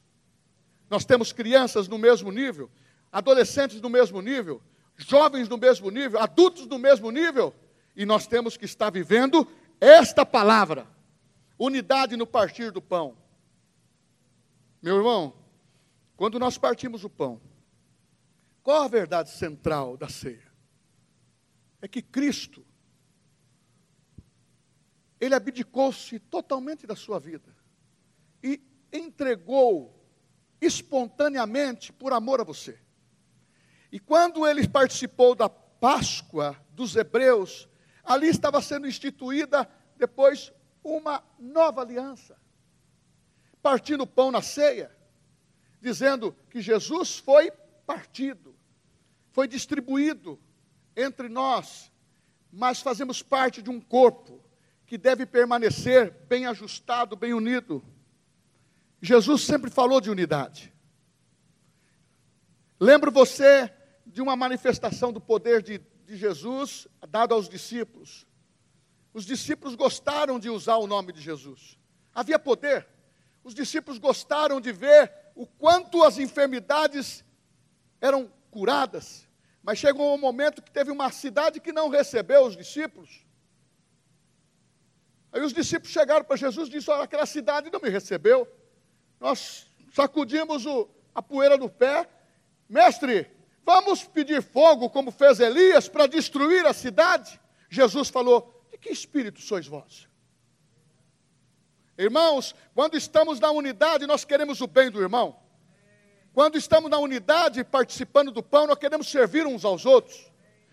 Nós 0.90 1.06
temos 1.06 1.32
crianças 1.32 1.88
no 1.88 2.00
mesmo 2.00 2.32
nível 2.32 2.68
adolescentes 3.12 3.82
do 3.82 3.89
mesmo 3.89 4.22
nível, 4.22 4.62
jovens 4.95 5.48
do 5.48 5.58
mesmo 5.58 5.89
nível, 5.89 6.19
adultos 6.19 6.67
do 6.67 6.78
mesmo 6.78 7.10
nível, 7.12 7.54
e 7.95 8.06
nós 8.06 8.28
temos 8.28 8.56
que 8.56 8.65
estar 8.65 8.91
vivendo 8.91 9.48
esta 9.80 10.26
palavra, 10.26 10.88
unidade 11.58 12.15
no 12.15 12.28
partir 12.28 12.72
do 12.72 12.82
pão. 12.82 13.17
Meu 14.82 14.98
irmão, 14.98 15.34
quando 16.15 16.39
nós 16.39 16.58
partimos 16.58 17.04
o 17.04 17.10
pão, 17.10 17.41
qual 18.62 18.84
a 18.84 18.88
verdade 18.88 19.30
central 19.32 19.98
da 19.98 20.08
ceia? 20.08 20.48
É 21.82 21.88
que 21.88 22.02
Cristo, 22.02 22.65
Ele 25.19 25.34
abdicou-se 25.34 26.19
totalmente 26.19 26.86
da 26.86 26.95
sua 26.95 27.19
vida 27.19 27.56
e 28.43 28.62
entregou 28.91 29.95
espontaneamente 30.62 31.91
por 31.93 32.13
amor 32.13 32.41
a 32.41 32.43
você. 32.43 32.80
E 33.91 33.99
quando 33.99 34.45
ele 34.45 34.67
participou 34.67 35.34
da 35.34 35.49
Páscoa 35.49 36.56
dos 36.71 36.95
hebreus, 36.95 37.67
ali 38.04 38.28
estava 38.28 38.62
sendo 38.62 38.88
instituída 38.88 39.69
depois 39.97 40.52
uma 40.84 41.23
nova 41.39 41.82
aliança. 41.82 42.38
Partindo 43.62 44.02
o 44.02 44.08
pão 44.08 44.32
na 44.32 44.41
ceia, 44.41 44.95
dizendo 45.82 46.36
que 46.49 46.62
Jesus 46.62 47.17
foi 47.17 47.52
partido, 47.86 48.56
foi 49.32 49.47
distribuído 49.47 50.39
entre 50.95 51.30
nós, 51.30 51.91
mas 52.52 52.82
fazemos 52.82 53.21
parte 53.21 53.62
de 53.62 53.69
um 53.69 53.80
corpo 53.80 54.43
que 54.86 54.97
deve 54.97 55.25
permanecer 55.25 56.12
bem 56.28 56.45
ajustado, 56.45 57.15
bem 57.15 57.34
unido. 57.34 57.84
Jesus 59.02 59.43
sempre 59.43 59.69
falou 59.69 60.02
de 60.02 60.10
unidade. 60.10 60.73
Lembro 62.80 63.12
você 63.12 63.71
de 64.10 64.22
uma 64.22 64.36
manifestação 64.36 65.13
do 65.13 65.22
poder 65.22 65.62
de, 65.62 65.80
de 66.06 66.17
Jesus 66.17 66.88
dado 67.10 67.34
aos 67.34 67.48
discípulos. 67.48 68.28
Os 69.13 69.26
discípulos 69.26 69.76
gostaram 69.76 70.39
de 70.39 70.50
usar 70.50 70.78
o 70.78 70.88
nome 70.88 71.13
de 71.13 71.22
Jesus. 71.22 71.78
Havia 72.13 72.39
poder. 72.39 72.88
Os 73.43 73.54
discípulos 73.54 73.98
gostaram 73.98 74.60
de 74.60 74.72
ver 74.72 75.12
o 75.36 75.45
quanto 75.45 76.04
as 76.04 76.17
enfermidades 76.17 77.24
eram 78.02 78.32
curadas. 78.52 79.28
Mas 79.63 79.78
chegou 79.78 80.13
um 80.13 80.17
momento 80.17 80.62
que 80.62 80.72
teve 80.72 80.91
uma 80.91 81.12
cidade 81.12 81.60
que 81.60 81.72
não 81.72 81.89
recebeu 81.89 82.45
os 82.45 82.58
discípulos. 82.58 83.26
Aí 85.32 85.41
os 85.41 85.54
discípulos 85.54 85.91
chegaram 85.91 86.26
para 86.26 86.36
Jesus 86.36 86.67
e 86.67 86.72
disseram: 86.72 87.02
aquela 87.02 87.26
cidade 87.26 87.69
não 87.72 87.80
me 87.80 87.89
recebeu. 87.89 88.48
Nós 89.19 89.72
sacudimos 89.93 90.65
o, 90.65 90.89
a 91.13 91.22
poeira 91.22 91.58
do 91.58 91.69
pé. 91.69 92.10
Mestre, 92.67 93.30
vamos 93.70 94.04
pedir 94.04 94.42
fogo, 94.42 94.90
como 94.90 95.12
fez 95.12 95.40
Elias, 95.40 95.88
para 95.88 96.08
destruir 96.08 96.66
a 96.66 96.74
cidade? 96.74 97.40
Jesus 97.70 98.10
falou: 98.10 98.66
De 98.72 98.80
que 98.80 98.90
espírito 98.90 99.40
sois 99.42 99.68
vós? 99.68 100.08
Irmãos, 101.96 102.56
quando 102.74 102.98
estamos 102.98 103.40
na 103.40 103.52
unidade, 103.52 104.08
nós 104.08 104.26
queremos 104.26 104.60
o 104.60 104.66
bem 104.66 104.90
do 104.90 105.00
irmão. 105.00 105.40
Quando 106.34 106.58
estamos 106.58 106.90
na 106.90 106.98
unidade, 106.98 107.64
participando 107.64 108.32
do 108.32 108.42
pão, 108.42 108.66
nós 108.66 108.80
queremos 108.80 109.08
servir 109.08 109.46
uns 109.46 109.64
aos 109.64 109.86
outros. 109.86 110.32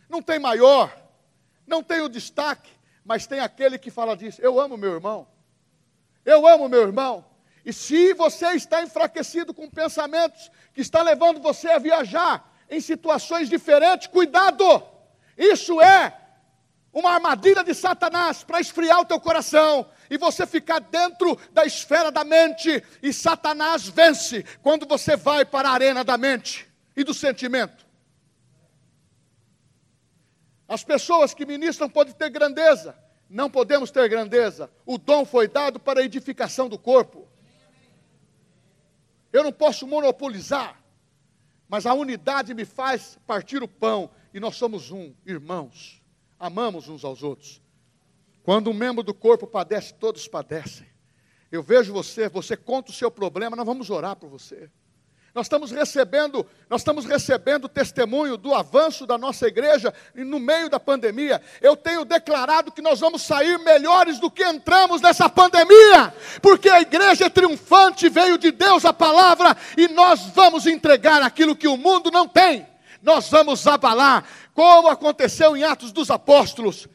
Não 0.09 0.23
tem 0.23 0.39
maior, 0.39 0.91
não 1.67 1.83
tem 1.83 2.01
o 2.01 2.09
destaque, 2.09 2.71
mas 3.05 3.27
tem 3.27 3.41
aquele 3.41 3.79
que 3.79 3.91
fala 3.91 4.17
disso: 4.17 4.41
Eu 4.41 4.59
amo 4.59 4.79
meu 4.79 4.95
irmão. 4.95 5.29
Eu 6.25 6.47
amo 6.47 6.67
meu 6.67 6.81
irmão. 6.81 7.27
E 7.63 7.75
se 7.75 8.15
você 8.15 8.47
está 8.53 8.83
enfraquecido 8.83 9.53
com 9.53 9.69
pensamentos 9.69 10.51
que 10.73 10.81
está 10.81 11.03
levando 11.03 11.41
você 11.41 11.69
a 11.69 11.79
viajar 11.79 12.56
em 12.71 12.81
situações 12.81 13.49
diferentes, 13.49 14.07
cuidado! 14.07 14.83
Isso 15.37 15.81
é 15.81 16.17
uma 16.93 17.11
armadilha 17.11 17.63
de 17.63 17.75
Satanás 17.75 18.43
para 18.43 18.61
esfriar 18.61 19.01
o 19.01 19.05
teu 19.05 19.21
coração 19.21 19.87
e 20.09 20.17
você 20.17 20.47
ficar 20.47 20.81
dentro 20.81 21.39
da 21.53 21.65
esfera 21.67 22.11
da 22.11 22.25
mente 22.25 22.83
e 23.03 23.13
Satanás 23.13 23.87
vence 23.87 24.45
quando 24.63 24.87
você 24.87 25.15
vai 25.17 25.45
para 25.45 25.69
a 25.69 25.73
arena 25.73 26.03
da 26.03 26.17
mente 26.17 26.67
e 26.97 27.05
do 27.05 27.13
sentimento. 27.13 27.85
As 30.67 30.83
pessoas 30.83 31.35
que 31.35 31.45
ministram 31.45 31.89
podem 31.89 32.15
ter 32.15 32.31
grandeza, 32.31 32.97
não 33.29 33.51
podemos 33.51 33.91
ter 33.91 34.09
grandeza. 34.09 34.71
O 34.85 34.99
dom 34.99 35.25
foi 35.25 35.47
dado 35.49 35.79
para 35.79 36.01
a 36.01 36.05
edificação 36.05 36.69
do 36.69 36.79
corpo. 36.79 37.29
Eu 39.33 39.45
não 39.45 39.53
posso 39.53 39.87
monopolizar, 39.87 40.81
mas 41.69 41.87
a 41.87 41.95
unidade 41.95 42.55
me 42.55 42.65
faz 42.65 43.19
partir 43.27 43.63
o 43.63 43.69
pão 43.69 44.11
e 44.33 44.41
nós 44.41 44.57
somos 44.57 44.91
um, 44.91 45.15
irmãos 45.25 46.03
amamos 46.39 46.89
uns 46.89 47.05
aos 47.05 47.23
outros. 47.23 47.63
Quando 48.43 48.71
um 48.71 48.75
membro 48.75 49.03
do 49.03 49.13
corpo 49.13 49.47
padece, 49.47 49.95
todos 49.95 50.29
padecem. 50.29 50.87
Eu 51.51 51.63
vejo 51.63 51.93
você, 51.93 52.29
você 52.29 52.57
conta 52.57 52.91
o 52.91 52.95
seu 52.95 53.11
problema, 53.11 53.57
nós 53.57 53.67
vamos 53.67 53.91
orar 53.91 54.17
por 54.17 54.29
você. 54.29 54.71
Nós 55.37 55.45
estamos 55.45 55.71
recebendo, 55.71 56.47
nós 56.67 56.81
estamos 56.81 57.05
recebendo 57.05 57.69
testemunho 57.69 58.39
do 58.39 58.55
avanço 58.55 59.07
da 59.07 59.19
nossa 59.19 59.47
igreja 59.47 59.93
no 60.15 60.41
meio 60.41 60.71
da 60.71 60.81
pandemia. 60.81 61.43
Eu 61.61 61.77
tenho 61.77 62.07
declarado 62.07 62.73
que 62.73 62.81
nós 62.81 63.01
vamos 63.01 63.21
sair 63.21 63.59
melhores 63.59 64.19
do 64.19 64.31
que 64.31 64.43
entramos 64.43 65.03
nessa 65.03 65.29
pandemia, 65.29 66.15
porque 66.41 66.71
a 66.71 66.81
igreja 66.81 67.27
é 67.27 67.29
triunfante, 67.29 68.09
veio 68.09 68.39
de 68.39 68.51
Deus 68.51 68.87
a 68.87 68.95
palavra 68.95 69.55
e 69.77 69.89
nós 69.89 70.23
vamos 70.35 70.67
entregar 70.67 71.21
aquilo 71.21 71.55
que 71.55 71.69
o 71.69 71.77
mundo 71.77 72.11
não 72.11 72.27
tem. 72.27 72.67
Nós 73.03 73.29
vamos 73.29 73.67
abalar 73.67 74.25
como 74.55 74.89
aconteceu 74.89 75.55
em 75.55 75.65
Atos 75.65 75.93
dos 75.93 76.11
Apóstolos. 76.11 76.89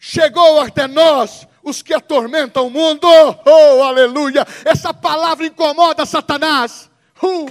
Chegou 0.00 0.60
até 0.60 0.88
nós 0.88 1.46
os 1.62 1.80
que 1.80 1.94
atormentam 1.94 2.66
o 2.66 2.70
mundo. 2.70 3.06
Oh, 3.06 3.84
aleluia! 3.84 4.44
Essa 4.64 4.92
palavra 4.92 5.46
incomoda 5.46 6.04
Satanás. 6.04 6.90
Uh, 7.22 7.46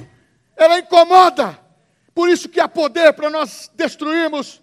ela 0.56 0.80
incomoda. 0.80 1.60
Por 2.14 2.30
isso 2.30 2.50
que 2.50 2.60
há 2.60 2.68
poder 2.68 3.14
para 3.14 3.30
nós 3.30 3.72
destruirmos 3.74 4.62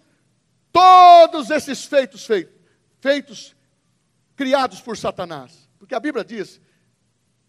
todos 0.71 1.49
esses 1.49 1.85
feitos 1.85 2.25
feitos, 2.25 2.55
feitos 2.99 3.55
criados 4.35 4.81
por 4.81 4.97
Satanás. 4.97 5.69
Porque 5.79 5.95
a 5.95 5.99
Bíblia 5.99 6.23
diz 6.23 6.61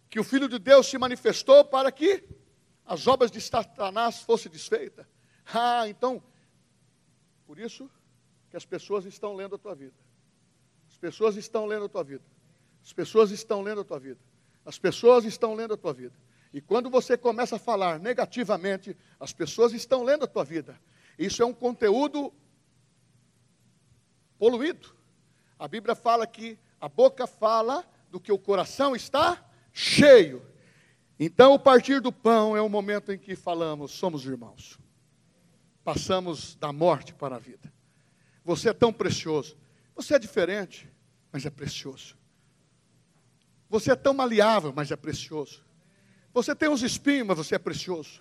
que 0.09 0.19
o 0.19 0.25
Filho 0.25 0.49
de 0.49 0.59
Deus 0.59 0.87
se 0.89 0.99
manifestou 0.99 1.65
para 1.65 1.93
que 1.93 2.25
as 2.85 3.07
obras 3.07 3.31
de 3.31 3.41
Satanás 3.41 4.21
fossem 4.21 4.51
desfeitas. 4.51 5.07
Ah, 5.53 5.87
então 5.89 6.23
por 7.47 7.59
isso 7.59 7.91
que 8.49 8.57
as 8.57 8.65
pessoas 8.65 9.05
estão 9.05 9.35
lendo 9.35 9.57
a 9.57 9.59
tua 9.59 9.75
vida. 9.75 9.95
As 10.89 10.97
pessoas 10.97 11.37
estão 11.37 11.67
lendo 11.67 11.85
a 11.87 11.89
tua 11.89 12.05
vida. 12.05 12.25
As 12.83 12.93
pessoas 12.93 13.31
estão 13.31 13.63
lendo 13.63 13.81
a 13.81 13.85
tua 13.85 13.99
vida. 13.99 14.21
As 14.65 14.79
pessoas 14.79 15.25
estão 15.25 15.55
lendo 15.55 15.75
a 15.75 15.77
tua 15.77 15.93
vida. 15.93 16.15
E 16.53 16.61
quando 16.61 16.91
você 16.91 17.17
começa 17.17 17.57
a 17.57 17.59
falar 17.59 17.99
negativamente, 17.99 18.97
as 19.19 19.33
pessoas 19.33 19.73
estão 19.73 20.03
lendo 20.03 20.25
a 20.25 20.29
tua 20.29 20.45
vida. 20.45 20.81
Isso 21.19 21.43
é 21.43 21.47
um 21.47 21.55
conteúdo 21.55 22.33
poluído. 24.39 24.95
A 25.59 25.69
Bíblia 25.69 25.95
fala 25.95 26.27
que 26.27 26.59
a 26.81 26.89
boca 26.89 27.27
fala 27.27 27.85
do 28.11 28.19
que 28.19 28.33
o 28.33 28.39
coração 28.39 28.97
está 28.97 29.45
cheio. 29.73 30.43
Então, 31.19 31.55
o 31.55 31.59
partir 31.59 32.01
do 32.01 32.11
pão 32.11 32.57
é 32.57 32.63
o 32.63 32.69
momento 32.69 33.13
em 33.13 33.19
que 33.19 33.37
falamos, 33.37 33.93
somos 33.93 34.25
irmãos 34.25 34.79
passamos 35.85 36.55
da 36.57 36.73
morte 36.73 37.15
para 37.15 37.37
a 37.37 37.39
vida. 37.39 37.73
Você 38.45 38.69
é 38.69 38.73
tão 38.73 38.93
precioso. 38.93 39.57
Você 39.95 40.15
é 40.15 40.19
diferente, 40.19 40.89
mas 41.33 41.45
é 41.45 41.51
precioso. 41.51 42.17
Você 43.69 43.93
é 43.93 43.97
tão 43.97 44.15
maleável, 44.15 44.73
mas 44.75 44.91
é 44.91 44.97
precioso. 44.97 45.65
Você 46.33 46.55
tem 46.55 46.69
uns 46.69 46.83
espinhos, 46.83 47.27
mas 47.27 47.37
você 47.37 47.57
é 47.57 47.59
precioso. 47.59 48.21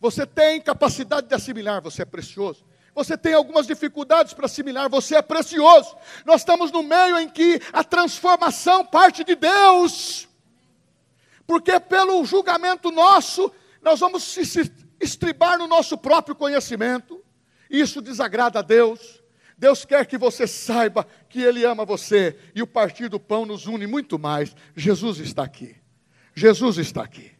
Você 0.00 0.26
tem 0.26 0.60
capacidade 0.60 1.28
de 1.28 1.34
assimilar, 1.34 1.80
você 1.80 2.02
é 2.02 2.04
precioso. 2.04 2.64
Você 2.94 3.18
tem 3.18 3.34
algumas 3.34 3.66
dificuldades 3.66 4.32
para 4.32 4.46
assimilar, 4.46 4.88
você 4.88 5.16
é 5.16 5.22
precioso. 5.22 5.96
Nós 6.24 6.42
estamos 6.42 6.70
no 6.70 6.82
meio 6.82 7.18
em 7.18 7.28
que 7.28 7.60
a 7.72 7.82
transformação 7.82 8.84
parte 8.86 9.24
de 9.24 9.34
Deus. 9.34 10.28
Porque 11.46 11.78
pelo 11.80 12.24
julgamento 12.24 12.90
nosso, 12.90 13.52
nós 13.82 14.00
vamos 14.00 14.36
estribar 15.00 15.58
no 15.58 15.66
nosso 15.66 15.98
próprio 15.98 16.36
conhecimento. 16.36 17.22
Isso 17.68 18.00
desagrada 18.00 18.60
a 18.60 18.62
Deus. 18.62 19.22
Deus 19.58 19.84
quer 19.84 20.06
que 20.06 20.18
você 20.18 20.46
saiba 20.46 21.06
que 21.28 21.40
Ele 21.40 21.64
ama 21.64 21.84
você 21.84 22.38
e 22.54 22.62
o 22.62 22.66
partir 22.66 23.08
do 23.08 23.18
pão 23.18 23.44
nos 23.44 23.66
une 23.66 23.86
muito 23.86 24.18
mais. 24.18 24.54
Jesus 24.76 25.18
está 25.18 25.42
aqui. 25.42 25.76
Jesus 26.34 26.78
está 26.78 27.02
aqui. 27.02 27.33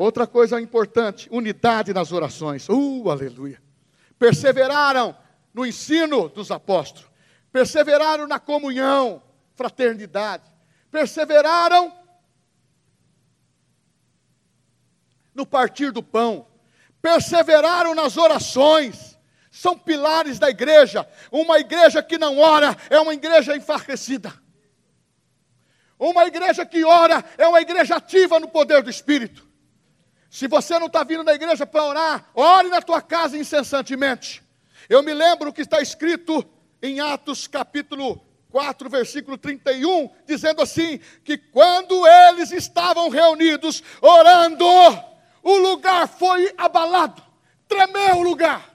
Outra 0.00 0.26
coisa 0.26 0.58
importante: 0.58 1.28
unidade 1.30 1.92
nas 1.92 2.10
orações. 2.10 2.66
Uh, 2.70 3.10
aleluia. 3.10 3.62
Perseveraram 4.18 5.14
no 5.52 5.66
ensino 5.66 6.26
dos 6.30 6.50
apóstolos, 6.50 7.06
perseveraram 7.52 8.26
na 8.26 8.40
comunhão, 8.40 9.22
fraternidade, 9.54 10.50
perseveraram 10.90 11.92
no 15.34 15.44
partir 15.44 15.92
do 15.92 16.02
pão, 16.02 16.46
perseveraram 17.02 17.94
nas 17.94 18.16
orações, 18.16 19.18
são 19.50 19.76
pilares 19.78 20.38
da 20.38 20.48
igreja. 20.48 21.06
Uma 21.30 21.58
igreja 21.58 22.02
que 22.02 22.16
não 22.16 22.38
ora 22.38 22.74
é 22.88 22.98
uma 22.98 23.12
igreja 23.12 23.54
enfraquecida. 23.54 24.32
Uma 25.98 26.24
igreja 26.24 26.64
que 26.64 26.82
ora 26.86 27.22
é 27.36 27.46
uma 27.46 27.60
igreja 27.60 27.96
ativa 27.96 28.40
no 28.40 28.48
poder 28.48 28.82
do 28.82 28.88
Espírito. 28.88 29.49
Se 30.30 30.46
você 30.46 30.78
não 30.78 30.86
está 30.86 31.02
vindo 31.02 31.24
na 31.24 31.34
igreja 31.34 31.66
para 31.66 31.84
orar, 31.84 32.30
ore 32.32 32.68
na 32.68 32.80
tua 32.80 33.02
casa 33.02 33.36
incessantemente. 33.36 34.40
Eu 34.88 35.02
me 35.02 35.12
lembro 35.12 35.52
que 35.52 35.60
está 35.60 35.80
escrito 35.80 36.48
em 36.80 37.00
Atos 37.00 37.48
capítulo 37.48 38.24
4, 38.50 38.88
versículo 38.88 39.36
31, 39.36 40.08
dizendo 40.24 40.62
assim: 40.62 41.00
que 41.24 41.36
quando 41.36 42.06
eles 42.06 42.52
estavam 42.52 43.08
reunidos 43.08 43.82
orando, 44.00 44.64
o 45.42 45.56
lugar 45.56 46.06
foi 46.06 46.54
abalado, 46.56 47.20
tremeu 47.66 48.18
o 48.18 48.22
lugar, 48.22 48.72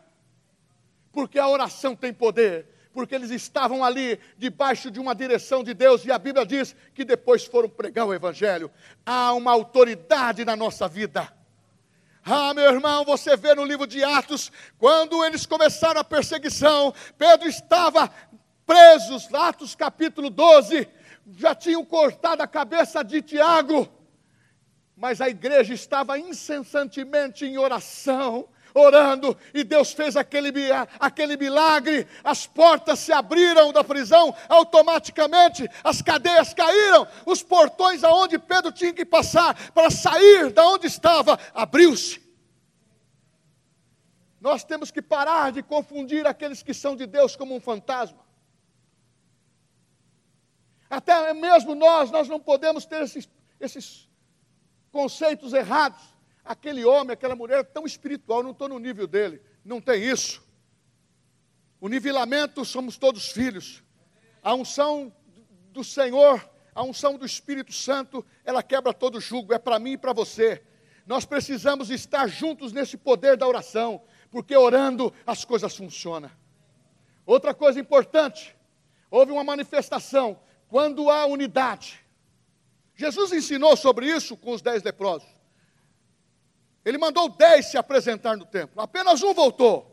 porque 1.14 1.40
a 1.40 1.48
oração 1.48 1.96
tem 1.96 2.14
poder, 2.14 2.68
porque 2.92 3.16
eles 3.16 3.32
estavam 3.32 3.84
ali 3.84 4.20
debaixo 4.38 4.92
de 4.92 5.00
uma 5.00 5.16
direção 5.16 5.64
de 5.64 5.74
Deus, 5.74 6.04
e 6.04 6.12
a 6.12 6.20
Bíblia 6.20 6.46
diz 6.46 6.76
que 6.94 7.06
depois 7.06 7.46
foram 7.46 7.70
pregar 7.70 8.06
o 8.06 8.14
Evangelho. 8.14 8.70
Há 9.06 9.34
uma 9.34 9.52
autoridade 9.52 10.44
na 10.44 10.56
nossa 10.56 10.88
vida. 10.88 11.34
Ah, 12.28 12.56
meu 12.56 12.66
irmão, 12.66 13.06
você 13.06 13.38
vê 13.38 13.54
no 13.54 13.64
livro 13.64 13.86
de 13.86 14.04
Atos, 14.04 14.52
quando 14.80 15.24
eles 15.24 15.46
começaram 15.46 16.02
a 16.02 16.04
perseguição, 16.04 16.92
Pedro 17.20 17.48
estava 17.48 18.12
preso, 18.66 19.16
Atos 19.32 19.76
capítulo 19.76 20.32
12, 20.32 20.88
já 21.38 21.54
tinham 21.54 21.86
cortado 21.86 22.42
a 22.42 22.48
cabeça 22.48 23.04
de 23.04 23.22
Tiago, 23.22 23.88
mas 24.98 25.22
a 25.22 25.30
igreja 25.30 25.76
estava 25.76 26.18
incessantemente 26.18 27.46
em 27.46 27.60
oração, 27.60 28.50
orando, 28.76 29.36
e 29.54 29.64
Deus 29.64 29.94
fez 29.94 30.18
aquele, 30.18 30.52
aquele 31.00 31.38
milagre, 31.38 32.06
as 32.22 32.46
portas 32.46 33.00
se 33.00 33.14
abriram 33.14 33.72
da 33.72 33.84
prisão, 33.84 34.36
automaticamente 34.50 35.68
as 35.82 36.02
cadeias 36.02 36.54
caíram, 36.54 37.08
os 37.26 37.42
portões 37.42 38.04
aonde 38.04 38.38
Pedro 38.38 38.74
tinha 38.74 38.94
que 38.94 39.06
passar 39.06 39.72
para 39.72 39.90
sair 39.90 40.52
da 40.52 40.68
onde 40.68 40.88
estava, 40.88 41.40
abriu-se. 41.54 42.22
Nós 44.42 44.64
temos 44.64 44.92
que 44.92 45.02
parar 45.02 45.54
de 45.54 45.64
confundir 45.64 46.28
aqueles 46.28 46.62
que 46.62 46.74
são 46.74 46.96
de 46.96 47.08
Deus 47.08 47.36
como 47.36 47.56
um 47.56 47.62
fantasma. 47.62 48.26
Até 50.90 51.34
mesmo 51.34 51.74
nós, 51.74 52.12
nós 52.12 52.28
não 52.28 52.40
podemos 52.40 52.86
ter 52.86 53.02
esses, 53.02 53.28
esses 53.60 54.08
conceitos 54.92 55.54
errados. 55.54 56.15
Aquele 56.46 56.86
homem, 56.86 57.14
aquela 57.14 57.36
mulher 57.36 57.66
tão 57.66 57.86
espiritual, 57.86 58.44
não 58.44 58.52
estou 58.52 58.70
no 58.70 58.78
nível 58.78 59.08
dele. 59.08 59.42
Não 59.64 59.82
tem 59.82 60.04
isso. 60.04 60.46
O 61.82 61.90
nivelamento 61.90 62.64
somos 62.64 62.98
todos 62.98 63.32
filhos. 63.32 63.84
A 64.44 64.54
unção 64.54 65.12
do 65.72 65.84
Senhor, 65.84 66.48
a 66.74 66.84
unção 66.84 67.18
do 67.18 67.26
Espírito 67.26 67.74
Santo, 67.74 68.24
ela 68.44 68.62
quebra 68.62 68.94
todo 68.94 69.20
jugo, 69.20 69.54
é 69.54 69.60
para 69.60 69.80
mim 69.80 69.94
e 69.94 69.98
para 69.98 70.14
você. 70.14 70.64
Nós 71.06 71.26
precisamos 71.26 71.90
estar 71.90 72.28
juntos 72.28 72.72
nesse 72.72 72.96
poder 72.96 73.36
da 73.36 73.48
oração 73.48 74.02
porque 74.30 74.56
orando 74.56 75.14
as 75.26 75.46
coisas 75.46 75.76
funcionam. 75.76 76.30
Outra 77.26 77.54
coisa 77.54 77.80
importante, 77.80 78.56
houve 79.10 79.32
uma 79.32 79.44
manifestação 79.44 80.40
quando 80.68 81.10
há 81.10 81.26
unidade. 81.26 82.04
Jesus 82.96 83.32
ensinou 83.32 83.76
sobre 83.76 84.08
isso 84.08 84.36
com 84.38 84.52
os 84.52 84.62
dez 84.62 84.84
leprosos. 84.84 85.28
Ele 86.86 87.00
mandou 87.00 87.28
dez 87.28 87.66
se 87.66 87.78
apresentar 87.78 88.38
no 88.38 88.46
templo, 88.46 88.80
apenas 88.80 89.24
um 89.24 89.34
voltou. 89.34 89.92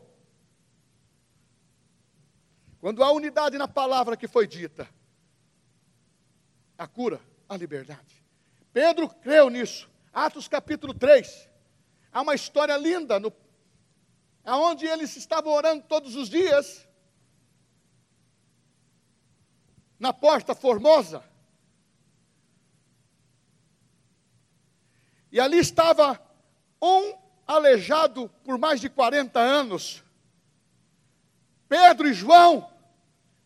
Quando 2.79 3.03
há 3.03 3.11
unidade 3.11 3.57
na 3.57 3.67
palavra 3.67 4.15
que 4.15 4.27
foi 4.27 4.45
dita, 4.45 4.87
a 6.77 6.87
cura, 6.87 7.19
a 7.49 7.57
liberdade. 7.57 8.23
Pedro 8.71 9.09
creu 9.09 9.49
nisso. 9.49 9.89
Atos 10.13 10.47
capítulo 10.47 10.93
3. 10.93 11.49
Há 12.11 12.21
uma 12.21 12.35
história 12.35 12.77
linda 12.77 13.19
no 13.19 13.33
aonde 14.43 14.85
eles 14.85 15.15
estavam 15.15 15.53
orando 15.53 15.85
todos 15.87 16.15
os 16.15 16.29
dias, 16.29 16.87
na 19.97 20.11
porta 20.11 20.53
formosa. 20.53 21.23
E 25.31 25.39
ali 25.39 25.57
estava 25.57 26.21
um 26.83 27.15
aleijado 27.47 28.29
por 28.43 28.57
mais 28.57 28.81
de 28.81 28.89
40 28.89 29.39
anos. 29.39 30.03
Pedro 31.69 32.07
e 32.07 32.13
João, 32.13 32.69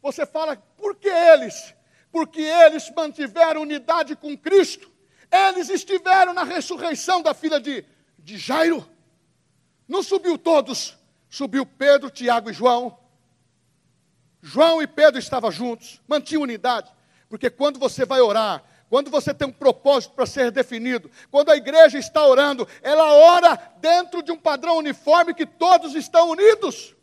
você 0.02 0.26
fala, 0.26 0.56
por 0.76 0.96
que 0.96 1.08
eles? 1.08 1.76
Porque 2.12 2.42
eles 2.42 2.92
mantiveram 2.96 3.62
unidade 3.62 4.16
com 4.16 4.36
Cristo. 4.36 4.92
Eles 5.32 5.70
estiveram 5.70 6.34
na 6.34 6.44
ressurreição 6.44 7.22
da 7.22 7.34
filha 7.34 7.60
de, 7.60 7.86
de 8.18 8.38
Jairo. 8.38 8.88
Não 9.88 10.02
subiu 10.02 10.38
todos, 10.38 10.98
subiu 11.30 11.66
Pedro, 11.66 12.10
Tiago 12.10 12.50
e 12.50 12.54
João. 12.54 12.98
João 14.42 14.82
e 14.82 14.88
Pedro 14.88 15.20
estavam 15.20 15.52
juntos, 15.52 16.02
mantinham 16.08 16.44
unidade, 16.44 16.92
porque 17.28 17.50
quando 17.50 17.80
você 17.80 18.06
vai 18.06 18.22
orar, 18.22 18.64
quando 18.90 19.12
você 19.12 19.34
tem 19.34 19.48
um 19.48 19.52
propósito 19.52 20.14
para 20.14 20.26
ser 20.26 20.52
definido, 20.52 21.12
quando 21.30 21.52
a 21.52 21.58
igreja 21.58 21.98
está 21.98 22.26
orando, 22.26 22.68
ela 22.82 23.12
ora 23.14 23.56
dentro 23.80 24.24
de 24.24 24.32
um 24.32 24.38
padrão 24.38 24.78
uniforme 24.78 25.34
que 25.34 25.46
todos 25.46 25.94
estão 25.94 26.30
unidos. 26.30 26.96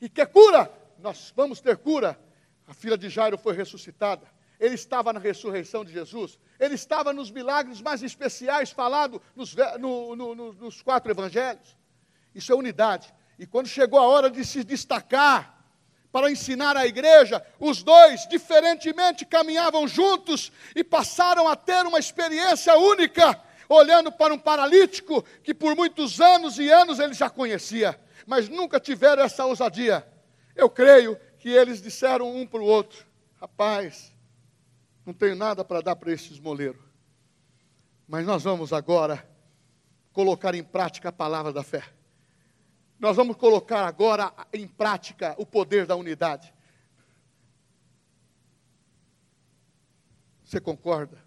E 0.00 0.08
quer 0.08 0.26
cura? 0.26 0.72
Nós 0.98 1.32
vamos 1.36 1.60
ter 1.60 1.76
cura. 1.76 2.18
A 2.66 2.72
filha 2.72 2.96
de 2.96 3.08
Jairo 3.08 3.36
foi 3.36 3.54
ressuscitada. 3.54 4.26
Ele 4.58 4.74
estava 4.74 5.12
na 5.12 5.20
ressurreição 5.20 5.84
de 5.84 5.92
Jesus. 5.92 6.38
Ele 6.58 6.74
estava 6.74 7.12
nos 7.12 7.30
milagres 7.30 7.80
mais 7.80 8.02
especiais 8.02 8.70
falados 8.70 9.20
nos, 9.36 9.54
no, 9.78 10.16
no, 10.16 10.34
no, 10.34 10.52
nos 10.54 10.82
quatro 10.82 11.10
evangelhos. 11.10 11.76
Isso 12.34 12.52
é 12.52 12.54
unidade. 12.54 13.12
E 13.38 13.46
quando 13.46 13.68
chegou 13.68 13.98
a 13.98 14.06
hora 14.06 14.30
de 14.30 14.44
se 14.44 14.64
destacar 14.64 15.57
para 16.10 16.30
ensinar 16.30 16.76
a 16.76 16.86
igreja, 16.86 17.44
os 17.58 17.82
dois, 17.82 18.26
diferentemente, 18.28 19.26
caminhavam 19.26 19.86
juntos 19.86 20.50
e 20.74 20.82
passaram 20.82 21.48
a 21.48 21.54
ter 21.54 21.84
uma 21.86 21.98
experiência 21.98 22.76
única, 22.76 23.40
olhando 23.68 24.10
para 24.10 24.32
um 24.32 24.38
paralítico 24.38 25.22
que 25.42 25.52
por 25.52 25.76
muitos 25.76 26.20
anos 26.20 26.58
e 26.58 26.70
anos 26.70 26.98
ele 26.98 27.12
já 27.12 27.28
conhecia, 27.28 27.98
mas 28.26 28.48
nunca 28.48 28.80
tiveram 28.80 29.22
essa 29.22 29.44
ousadia. 29.44 30.06
Eu 30.56 30.70
creio 30.70 31.18
que 31.38 31.50
eles 31.50 31.82
disseram 31.82 32.34
um 32.34 32.46
para 32.46 32.60
o 32.60 32.64
outro: 32.64 33.06
rapaz, 33.40 34.14
não 35.04 35.12
tenho 35.12 35.36
nada 35.36 35.64
para 35.64 35.82
dar 35.82 35.96
para 35.96 36.12
esses 36.12 36.38
moleiros, 36.38 36.82
mas 38.06 38.26
nós 38.26 38.42
vamos 38.42 38.72
agora 38.72 39.28
colocar 40.12 40.54
em 40.54 40.64
prática 40.64 41.10
a 41.10 41.12
palavra 41.12 41.52
da 41.52 41.62
fé. 41.62 41.84
Nós 42.98 43.16
vamos 43.16 43.36
colocar 43.36 43.86
agora 43.86 44.32
em 44.52 44.66
prática 44.66 45.34
o 45.38 45.46
poder 45.46 45.86
da 45.86 45.94
unidade. 45.94 46.52
Você 50.44 50.60
concorda? 50.60 51.22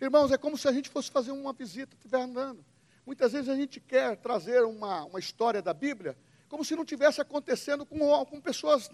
Irmãos, 0.00 0.30
é 0.30 0.38
como 0.38 0.56
se 0.56 0.68
a 0.68 0.72
gente 0.72 0.88
fosse 0.88 1.10
fazer 1.10 1.32
uma 1.32 1.52
visita, 1.52 1.96
estiver 1.96 2.20
andando. 2.20 2.64
Muitas 3.04 3.32
vezes 3.32 3.48
a 3.48 3.56
gente 3.56 3.80
quer 3.80 4.16
trazer 4.16 4.62
uma, 4.64 5.04
uma 5.04 5.18
história 5.18 5.62
da 5.62 5.72
Bíblia 5.72 6.16
como 6.48 6.64
se 6.64 6.76
não 6.76 6.84
tivesse 6.84 7.20
acontecendo 7.20 7.84
com, 7.84 8.24
com 8.26 8.40
pessoas 8.40 8.90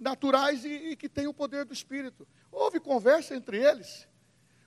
naturais 0.00 0.64
e, 0.64 0.90
e 0.90 0.96
que 0.96 1.08
têm 1.08 1.26
o 1.26 1.34
poder 1.34 1.64
do 1.64 1.72
Espírito. 1.72 2.26
Houve 2.52 2.78
conversa 2.78 3.34
entre 3.34 3.58
eles. 3.58 4.06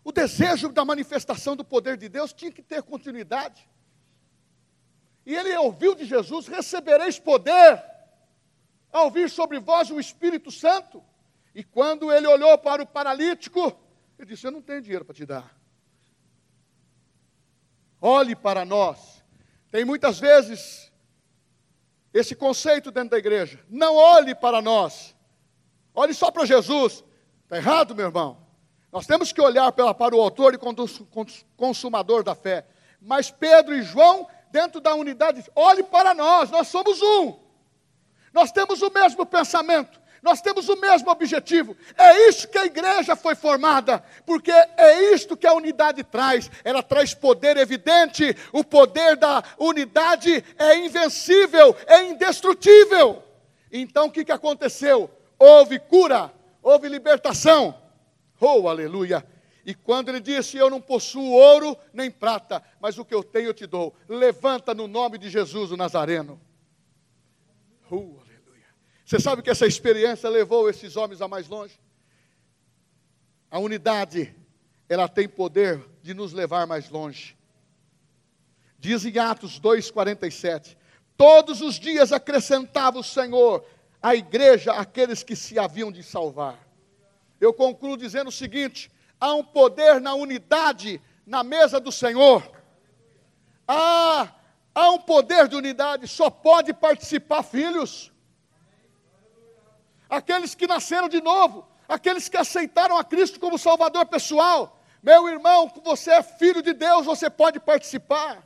O 0.03 0.12
desejo 0.12 0.69
da 0.69 0.83
manifestação 0.83 1.55
do 1.55 1.63
poder 1.63 1.97
de 1.97 2.09
Deus 2.09 2.33
tinha 2.33 2.51
que 2.51 2.63
ter 2.63 2.81
continuidade. 2.83 3.69
E 5.25 5.36
ele 5.36 5.55
ouviu 5.58 5.95
de 5.95 6.05
Jesus: 6.05 6.47
recebereis 6.47 7.19
poder 7.19 7.84
ao 8.91 9.12
vir 9.12 9.29
sobre 9.29 9.60
vós 9.60 9.89
o 9.89 9.99
Espírito 9.99 10.51
Santo. 10.51 11.03
E 11.53 11.63
quando 11.63 12.12
ele 12.12 12.27
olhou 12.27 12.58
para 12.58 12.82
o 12.82 12.88
paralítico, 12.88 13.77
ele 14.17 14.27
disse: 14.27 14.45
Eu 14.45 14.51
não 14.51 14.62
tenho 14.62 14.82
dinheiro 14.82 15.05
para 15.05 15.15
te 15.15 15.25
dar. 15.25 15.55
Olhe 18.01 18.36
para 18.36 18.63
nós. 18.63 19.23
Tem 19.71 19.84
muitas 19.84 20.19
vezes 20.19 20.91
esse 22.13 22.36
conceito 22.36 22.91
dentro 22.91 23.12
da 23.12 23.17
igreja. 23.17 23.63
Não 23.69 23.95
olhe 23.95 24.34
para 24.34 24.62
nós. 24.62 25.15
Olhe 25.93 26.13
só 26.13 26.32
para 26.32 26.45
Jesus. 26.45 27.03
Está 27.43 27.58
errado, 27.58 27.95
meu 27.95 28.05
irmão. 28.08 28.38
Nós 28.91 29.05
temos 29.05 29.32
que 29.32 29.41
olhar 29.41 29.71
para 29.71 30.15
o 30.15 30.21
autor 30.21 30.53
e 30.53 30.60
consumador 31.55 32.23
da 32.23 32.34
fé. 32.34 32.65
Mas 32.99 33.29
Pedro 33.29 33.75
e 33.75 33.84
João 33.84 34.27
dentro 34.51 34.79
da 34.81 34.93
unidade, 34.95 35.43
olhe 35.55 35.83
para 35.83 36.13
nós, 36.13 36.49
nós 36.49 36.67
somos 36.67 37.01
um. 37.01 37.38
Nós 38.33 38.51
temos 38.51 38.81
o 38.81 38.91
mesmo 38.91 39.25
pensamento, 39.25 39.99
nós 40.21 40.41
temos 40.41 40.69
o 40.69 40.75
mesmo 40.75 41.09
objetivo. 41.09 41.75
É 41.97 42.27
isso 42.27 42.47
que 42.47 42.57
a 42.57 42.65
igreja 42.65 43.15
foi 43.15 43.35
formada, 43.35 44.03
porque 44.25 44.51
é 44.51 45.13
isto 45.13 45.38
que 45.38 45.47
a 45.47 45.53
unidade 45.53 46.03
traz. 46.03 46.49
Ela 46.63 46.83
traz 46.83 47.13
poder 47.13 47.57
evidente, 47.57 48.35
o 48.51 48.63
poder 48.63 49.15
da 49.15 49.43
unidade 49.57 50.43
é 50.57 50.77
invencível, 50.77 51.75
é 51.88 52.03
indestrutível. 52.03 53.23
Então 53.71 54.07
o 54.07 54.12
que, 54.12 54.25
que 54.25 54.31
aconteceu? 54.31 55.09
Houve 55.38 55.79
cura, 55.79 56.31
houve 56.62 56.88
libertação. 56.88 57.75
Oh, 58.39 58.67
aleluia! 58.67 59.25
E 59.65 59.74
quando 59.74 60.10
ele 60.10 60.19
disse: 60.19 60.58
Eu 60.58 60.69
não 60.69 60.82
possuo 60.82 61.32
ouro 61.32 61.78
nem 61.93 62.10
prata, 62.10 62.63
mas 62.80 62.98
o 62.98 63.06
que 63.06 63.13
eu 63.13 63.24
tenho 63.24 63.48
eu 63.48 63.54
te 63.54 63.65
dou. 63.65 63.95
Levanta 64.08 64.74
no 64.74 64.88
nome 64.88 65.17
de 65.17 65.30
Jesus 65.30 65.72
o 65.72 65.78
Nazareno. 65.78 66.39
Uh, 67.91 68.19
aleluia. 68.22 68.65
Você 69.06 69.19
sabe 69.19 69.41
que 69.41 69.50
essa 69.50 69.65
experiência 69.65 70.30
levou 70.30 70.69
esses 70.69 70.95
homens 70.95 71.22
a 71.22 71.28
mais 71.28 71.48
longe? 71.48 71.80
A 73.52 73.60
unidade, 73.60 74.36
ela 74.88 75.08
tem 75.08 75.28
poder 75.28 75.84
de 76.02 76.13
nos 76.13 76.34
levar 76.34 76.67
mais 76.67 76.89
longe. 76.89 77.36
Diz 78.78 79.04
em 79.06 79.17
Atos 79.17 79.60
2,47: 79.60 80.78
Todos 81.17 81.62
os 81.62 81.80
dias 81.80 82.13
acrescentava 82.13 83.00
o 83.00 83.04
Senhor 83.04 83.65
à 84.02 84.15
igreja 84.15 84.71
aqueles 84.73 85.21
que 85.21 85.36
se 85.36 85.60
haviam 85.60 85.92
de 85.92 86.02
salvar. 86.02 86.58
Eu 87.42 87.54
concluo 87.54 87.98
dizendo 87.98 88.29
o 88.29 88.31
seguinte: 88.31 88.90
há 89.20 89.34
um 89.34 89.44
poder 89.44 90.00
na 90.00 90.13
unidade 90.13 91.02
na 91.26 91.44
mesa 91.44 91.80
do 91.80 91.92
Senhor. 91.92 92.50
Há, 93.67 94.30
há 94.74 94.92
um 94.92 95.00
poder 95.00 95.48
de 95.48 95.56
unidade, 95.56 96.08
só 96.08 96.30
pode 96.30 96.74
participar 96.74 97.44
filhos. 97.44 98.12
Aqueles 100.10 100.56
que 100.56 100.65
nasceram 100.65 101.08
de 101.08 101.22
novo, 101.22 101.67
aqueles 101.88 102.28
que 102.28 102.38
aceitaram 102.38 102.98
a 102.98 103.04
Cristo 103.04 103.40
como 103.40 103.60
Salvador 103.60 104.06
pessoal. 104.08 104.82
Meu 105.04 105.28
irmão, 105.30 105.72
você 105.84 106.12
é 106.12 106.24
filho 106.24 106.62
de 106.62 106.74
Deus, 106.74 107.06
você 107.06 107.30
pode 107.30 107.60
participar. 107.60 108.44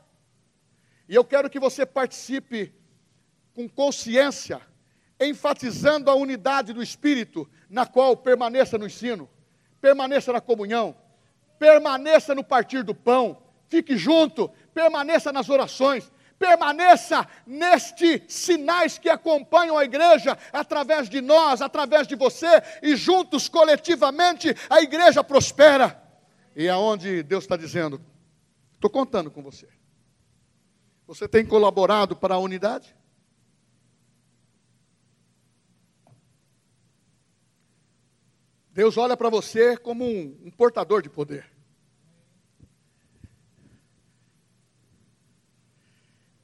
E 1.08 1.14
eu 1.14 1.24
quero 1.24 1.48
que 1.48 1.58
você 1.58 1.86
participe 1.86 2.74
com 3.54 3.68
consciência, 3.68 4.60
enfatizando 5.18 6.10
a 6.10 6.14
unidade 6.14 6.72
do 6.72 6.82
Espírito, 6.82 7.48
na 7.70 7.86
qual 7.86 8.16
permaneça 8.16 8.76
no 8.76 8.86
ensino, 8.86 9.28
permaneça 9.84 10.32
na 10.32 10.40
comunhão, 10.40 10.96
permaneça 11.58 12.34
no 12.34 12.42
partir 12.42 12.82
do 12.82 12.94
pão, 12.94 13.36
fique 13.68 13.98
junto, 13.98 14.48
permaneça 14.72 15.30
nas 15.30 15.50
orações, 15.50 16.10
permaneça 16.38 17.28
nestes 17.46 18.22
sinais 18.26 18.96
que 18.96 19.10
acompanham 19.10 19.76
a 19.76 19.84
igreja, 19.84 20.38
através 20.50 21.06
de 21.06 21.20
nós, 21.20 21.60
através 21.60 22.06
de 22.06 22.16
você, 22.16 22.62
e 22.82 22.96
juntos, 22.96 23.46
coletivamente, 23.46 24.56
a 24.70 24.80
igreja 24.80 25.22
prospera. 25.22 26.02
E 26.56 26.66
aonde 26.66 27.22
Deus 27.22 27.44
está 27.44 27.54
dizendo, 27.54 28.00
estou 28.76 28.88
contando 28.88 29.30
com 29.30 29.42
você. 29.42 29.68
Você 31.06 31.28
tem 31.28 31.44
colaborado 31.44 32.16
para 32.16 32.36
a 32.36 32.38
unidade? 32.38 32.96
Deus 38.74 38.96
olha 38.96 39.16
para 39.16 39.30
você 39.30 39.76
como 39.76 40.04
um, 40.04 40.36
um 40.46 40.50
portador 40.50 41.00
de 41.00 41.08
poder. 41.08 41.48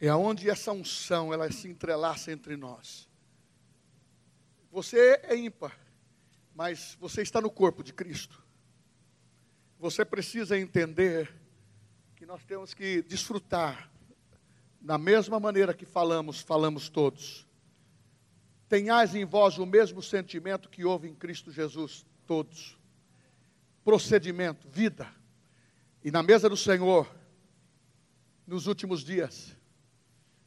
É 0.01 0.09
aonde 0.09 0.49
essa 0.49 0.71
unção 0.71 1.35
ela 1.35 1.51
se 1.51 1.67
entrelaça 1.67 2.31
entre 2.31 2.57
nós. 2.57 3.09
Você 4.71 5.21
é 5.25 5.37
ímpar, 5.37 5.77
mas 6.55 6.97
você 7.01 7.21
está 7.21 7.41
no 7.41 7.51
corpo 7.51 7.83
de 7.83 7.93
Cristo. 7.93 8.41
Você 9.81 10.05
precisa 10.05 10.57
entender 10.57 11.35
que 12.15 12.25
nós 12.25 12.45
temos 12.45 12.73
que 12.73 13.03
desfrutar 13.03 13.91
da 14.81 14.97
mesma 14.97 15.41
maneira 15.41 15.75
que 15.75 15.85
falamos, 15.85 16.41
falamos 16.41 16.89
todos. 16.89 17.45
Tenhais 18.69 19.17
em 19.17 19.25
vós 19.25 19.59
o 19.59 19.67
mesmo 19.67 20.01
sentimento 20.01 20.69
que 20.69 20.85
houve 20.85 21.09
em 21.09 21.15
Cristo 21.17 21.51
Jesus, 21.51 22.07
todos. 22.31 22.79
Procedimento, 23.83 24.69
vida. 24.69 25.13
E 26.05 26.13
na 26.13 26.23
mesa 26.23 26.49
do 26.49 26.57
Senhor, 26.57 27.13
nos 28.47 28.69
últimos 28.69 29.03
dias, 29.03 29.57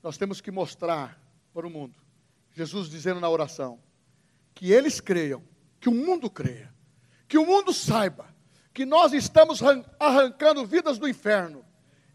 nós 0.02 0.18
temos 0.18 0.40
que 0.40 0.50
mostrar 0.50 1.22
para 1.54 1.68
o 1.68 1.70
mundo, 1.70 2.00
Jesus 2.54 2.90
dizendo 2.90 3.20
na 3.20 3.30
oração, 3.30 3.84
que 4.56 4.72
eles 4.72 5.02
creiam, 5.02 5.44
que 5.78 5.90
o 5.90 5.94
mundo 5.94 6.30
creia, 6.30 6.74
que 7.28 7.38
o 7.38 7.46
mundo 7.46 7.74
saiba 7.74 8.34
que 8.74 8.86
nós 8.86 9.12
estamos 9.12 9.60
arrancando 10.00 10.66
vidas 10.66 10.98
do 10.98 11.06
inferno 11.06 11.66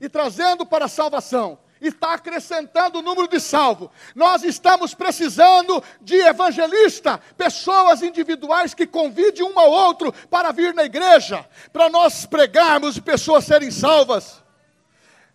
e 0.00 0.08
trazendo 0.08 0.64
para 0.64 0.86
a 0.86 0.88
salvação, 0.88 1.58
está 1.80 2.14
acrescentando 2.14 2.98
o 2.98 3.02
número 3.02 3.28
de 3.28 3.40
salvo. 3.40 3.90
Nós 4.14 4.42
estamos 4.42 4.94
precisando 4.94 5.82
de 6.00 6.16
evangelista, 6.16 7.20
pessoas 7.36 8.02
individuais 8.02 8.74
que 8.74 8.86
convidem 8.86 9.44
um 9.44 9.58
ao 9.58 9.70
outro 9.70 10.12
para 10.30 10.52
vir 10.52 10.74
na 10.74 10.84
igreja, 10.84 11.46
para 11.72 11.88
nós 11.88 12.26
pregarmos 12.26 12.96
e 12.96 13.00
pessoas 13.00 13.44
serem 13.44 13.70
salvas. 13.70 14.42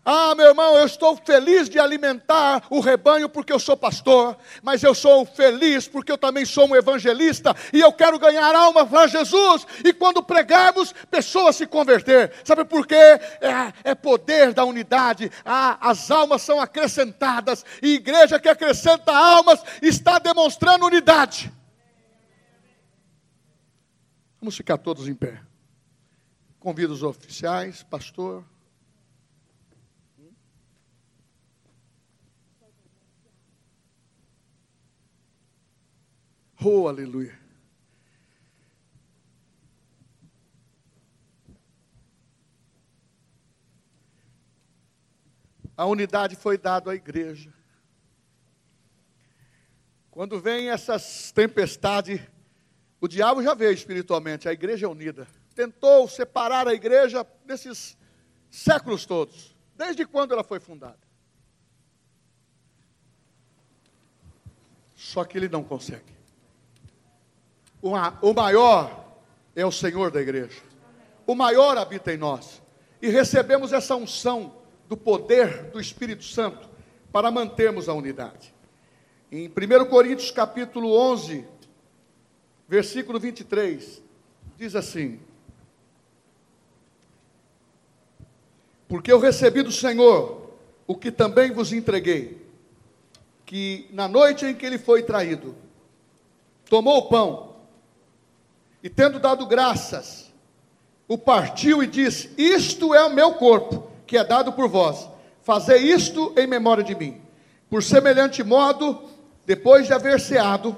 Ah, 0.05 0.35
meu 0.35 0.47
irmão, 0.47 0.77
eu 0.77 0.85
estou 0.85 1.15
feliz 1.15 1.69
de 1.69 1.79
alimentar 1.79 2.63
o 2.69 2.81
rebanho 2.81 3.29
porque 3.29 3.53
eu 3.53 3.59
sou 3.59 3.77
pastor, 3.77 4.37
mas 4.61 4.83
eu 4.83 4.93
sou 4.93 5.25
feliz 5.25 5.87
porque 5.87 6.11
eu 6.11 6.17
também 6.17 6.43
sou 6.43 6.67
um 6.67 6.75
evangelista 6.75 7.55
e 7.71 7.79
eu 7.79 7.91
quero 7.93 8.19
ganhar 8.19 8.53
alma 8.53 8.85
para 8.85 9.07
Jesus. 9.07 9.65
E 9.83 9.93
quando 9.93 10.21
pregarmos, 10.21 10.93
pessoas 11.09 11.55
se 11.55 11.65
converter. 11.65 12.33
Sabe 12.43 12.65
por 12.65 12.85
quê? 12.85 12.95
É, 12.95 13.73
é 13.91 13.95
poder 13.95 14.53
da 14.53 14.65
unidade. 14.65 15.31
Ah, 15.45 15.77
as 15.79 16.11
almas 16.11 16.41
são 16.41 16.59
acrescentadas 16.59 17.65
e 17.81 17.95
igreja 17.95 18.39
que 18.39 18.49
acrescenta 18.49 19.15
almas 19.15 19.63
está 19.81 20.19
demonstrando 20.19 20.85
unidade. 20.85 21.49
Vamos 24.41 24.57
ficar 24.57 24.77
todos 24.77 25.07
em 25.07 25.15
pé. 25.15 25.41
Convido 26.59 26.91
os 26.91 27.03
oficiais, 27.03 27.83
pastor. 27.83 28.43
Oh, 36.65 36.87
aleluia. 36.87 37.37
A 45.75 45.85
unidade 45.85 46.37
foi 46.37 46.57
dada 46.57 46.91
à 46.91 46.95
igreja. 46.95 47.53
Quando 50.09 50.39
vem 50.39 50.69
essas 50.69 51.33
tempestades, 51.33 52.21
o 53.01 53.09
diabo 53.09 53.43
já 53.43 53.53
veio 53.53 53.73
espiritualmente, 53.73 54.47
a 54.47 54.53
igreja 54.53 54.85
é 54.85 54.89
unida. 54.89 55.27
Tentou 55.53 56.07
separar 56.07 56.65
a 56.65 56.73
igreja 56.73 57.27
nesses 57.45 57.97
séculos 58.49 59.05
todos, 59.05 59.53
desde 59.75 60.05
quando 60.05 60.31
ela 60.31 60.45
foi 60.45 60.61
fundada. 60.61 60.99
Só 64.95 65.25
que 65.25 65.37
ele 65.37 65.49
não 65.49 65.63
consegue 65.63 66.22
o 67.83 68.33
maior 68.33 69.03
é 69.55 69.65
o 69.65 69.71
Senhor 69.71 70.09
da 70.09 70.21
igreja. 70.21 70.61
O 71.27 71.35
maior 71.35 71.77
habita 71.77 72.13
em 72.13 72.17
nós. 72.17 72.61
E 73.01 73.09
recebemos 73.09 73.73
essa 73.73 73.95
unção 73.95 74.53
do 74.87 74.95
poder 74.95 75.71
do 75.71 75.79
Espírito 75.79 76.23
Santo 76.23 76.69
para 77.11 77.29
mantermos 77.29 77.89
a 77.89 77.93
unidade. 77.93 78.53
Em 79.31 79.47
1 79.47 79.85
Coríntios 79.89 80.31
capítulo 80.31 80.95
11, 80.95 81.45
versículo 82.67 83.19
23, 83.19 84.01
diz 84.57 84.75
assim: 84.75 85.19
Porque 88.87 89.11
eu 89.11 89.19
recebi 89.19 89.61
do 89.61 89.71
Senhor 89.71 90.53
o 90.85 90.95
que 90.95 91.11
também 91.11 91.51
vos 91.51 91.73
entreguei, 91.73 92.41
que 93.45 93.87
na 93.91 94.07
noite 94.07 94.45
em 94.45 94.55
que 94.55 94.65
ele 94.65 94.77
foi 94.77 95.03
traído, 95.03 95.55
tomou 96.69 96.97
o 96.99 97.09
pão, 97.09 97.52
e 98.83 98.89
tendo 98.89 99.17
dado 99.17 99.45
graças, 99.45 100.29
o 101.07 101.17
partiu 101.17 101.81
e 101.81 101.87
disse: 101.87 102.29
Isto 102.37 102.93
é 102.93 103.01
o 103.05 103.13
meu 103.13 103.35
corpo, 103.35 103.89
que 104.05 104.17
é 104.17 104.25
dado 104.25 104.51
por 104.51 104.67
vós. 104.67 105.07
Fazei 105.41 105.77
isto 105.77 106.33
em 106.37 106.45
memória 106.45 106.83
de 106.83 106.93
mim. 106.93 107.21
Por 107.69 107.81
semelhante 107.81 108.43
modo, 108.43 109.09
depois 109.45 109.87
de 109.87 109.93
haver 109.93 110.19
ceado, 110.19 110.75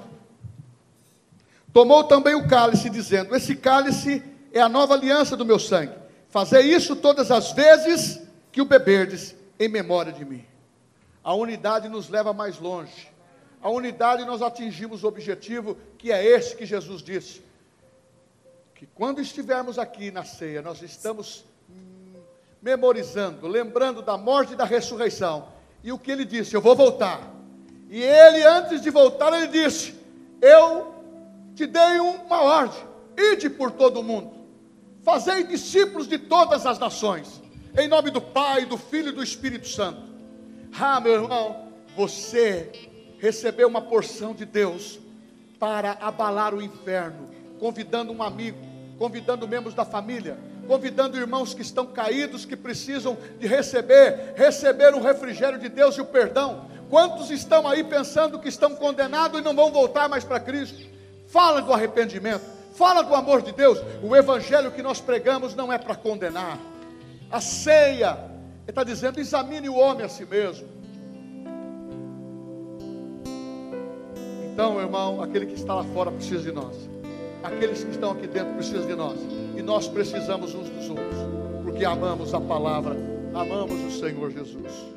tomou 1.72 2.04
também 2.04 2.36
o 2.36 2.46
cálice, 2.46 2.88
dizendo: 2.88 3.34
Esse 3.34 3.56
cálice 3.56 4.22
é 4.52 4.60
a 4.60 4.68
nova 4.68 4.94
aliança 4.94 5.36
do 5.36 5.44
meu 5.44 5.58
sangue. 5.58 5.92
Fazei 6.28 6.62
isso 6.62 6.94
todas 6.94 7.32
as 7.32 7.50
vezes 7.52 8.20
que 8.52 8.62
o 8.62 8.64
beberdes 8.64 9.34
em 9.58 9.68
memória 9.68 10.12
de 10.12 10.24
mim. 10.24 10.44
A 11.24 11.34
unidade 11.34 11.88
nos 11.88 12.08
leva 12.08 12.32
mais 12.32 12.60
longe. 12.60 13.10
A 13.60 13.68
unidade 13.68 14.24
nós 14.24 14.42
atingimos 14.42 15.02
o 15.02 15.08
objetivo 15.08 15.76
que 15.98 16.12
é 16.12 16.24
esse 16.24 16.54
que 16.54 16.64
Jesus 16.64 17.02
disse 17.02 17.45
que 18.76 18.86
quando 18.86 19.22
estivermos 19.22 19.78
aqui 19.78 20.10
na 20.10 20.22
ceia, 20.22 20.60
nós 20.60 20.82
estamos 20.82 21.44
memorizando, 22.60 23.46
lembrando 23.46 24.02
da 24.02 24.18
morte 24.18 24.52
e 24.52 24.56
da 24.56 24.64
ressurreição. 24.64 25.48
E 25.82 25.90
o 25.92 25.98
que 25.98 26.10
ele 26.10 26.24
disse: 26.24 26.54
Eu 26.54 26.60
vou 26.60 26.76
voltar. 26.76 27.34
E 27.88 28.02
ele, 28.02 28.42
antes 28.42 28.82
de 28.82 28.90
voltar, 28.90 29.32
ele 29.32 29.46
disse: 29.48 29.94
Eu 30.42 30.94
te 31.54 31.66
dei 31.66 32.00
uma 32.00 32.42
ordem, 32.42 32.78
ide 33.16 33.48
por 33.48 33.70
todo 33.70 34.00
o 34.00 34.02
mundo, 34.02 34.34
fazei 35.02 35.44
discípulos 35.44 36.06
de 36.06 36.18
todas 36.18 36.66
as 36.66 36.78
nações, 36.78 37.40
em 37.78 37.88
nome 37.88 38.10
do 38.10 38.20
Pai, 38.20 38.66
do 38.66 38.76
Filho 38.76 39.08
e 39.08 39.12
do 39.12 39.22
Espírito 39.22 39.68
Santo. 39.68 40.02
Ah, 40.78 41.00
meu 41.00 41.14
irmão, 41.14 41.68
você 41.96 42.70
recebeu 43.18 43.68
uma 43.68 43.80
porção 43.80 44.34
de 44.34 44.44
Deus 44.44 44.98
para 45.58 45.92
abalar 45.92 46.54
o 46.54 46.60
inferno, 46.60 47.30
convidando 47.58 48.12
um 48.12 48.22
amigo, 48.22 48.58
convidando 48.98 49.46
membros 49.46 49.74
da 49.74 49.84
família, 49.84 50.38
convidando 50.66 51.16
irmãos 51.16 51.54
que 51.54 51.62
estão 51.62 51.86
caídos, 51.86 52.44
que 52.44 52.56
precisam 52.56 53.16
de 53.38 53.46
receber, 53.46 54.34
receber 54.34 54.94
o 54.94 55.00
refrigério 55.00 55.58
de 55.58 55.68
Deus 55.68 55.96
e 55.96 56.00
o 56.00 56.06
perdão. 56.06 56.66
Quantos 56.88 57.30
estão 57.30 57.66
aí 57.66 57.84
pensando 57.84 58.38
que 58.38 58.48
estão 58.48 58.74
condenados 58.74 59.40
e 59.40 59.44
não 59.44 59.54
vão 59.54 59.70
voltar 59.70 60.08
mais 60.08 60.24
para 60.24 60.40
Cristo? 60.40 60.86
Fala 61.26 61.60
do 61.60 61.72
arrependimento, 61.72 62.44
fala 62.74 63.02
do 63.02 63.14
amor 63.14 63.42
de 63.42 63.52
Deus. 63.52 63.78
O 64.02 64.14
evangelho 64.14 64.70
que 64.70 64.82
nós 64.82 65.00
pregamos 65.00 65.54
não 65.54 65.72
é 65.72 65.78
para 65.78 65.94
condenar. 65.94 66.58
A 67.30 67.40
ceia, 67.40 68.16
ele 68.62 68.70
está 68.70 68.84
dizendo: 68.84 69.20
examine 69.20 69.68
o 69.68 69.74
homem 69.74 70.04
a 70.04 70.08
si 70.08 70.24
mesmo. 70.24 70.68
Então, 74.52 74.80
irmão, 74.80 75.20
aquele 75.20 75.44
que 75.44 75.54
está 75.54 75.74
lá 75.74 75.84
fora 75.84 76.10
precisa 76.10 76.40
de 76.40 76.52
nós 76.52 76.95
aqueles 77.46 77.84
que 77.84 77.90
estão 77.90 78.10
aqui 78.10 78.26
dentro 78.26 78.54
precisam 78.54 78.86
de 78.86 78.94
nós. 78.94 79.18
E 79.56 79.62
nós 79.62 79.88
precisamos 79.88 80.54
uns 80.54 80.68
dos 80.68 80.88
outros, 80.90 81.18
porque 81.62 81.84
amamos 81.84 82.34
a 82.34 82.40
palavra, 82.40 82.96
amamos 83.34 83.80
o 83.84 83.90
Senhor 83.98 84.30
Jesus. 84.30 84.96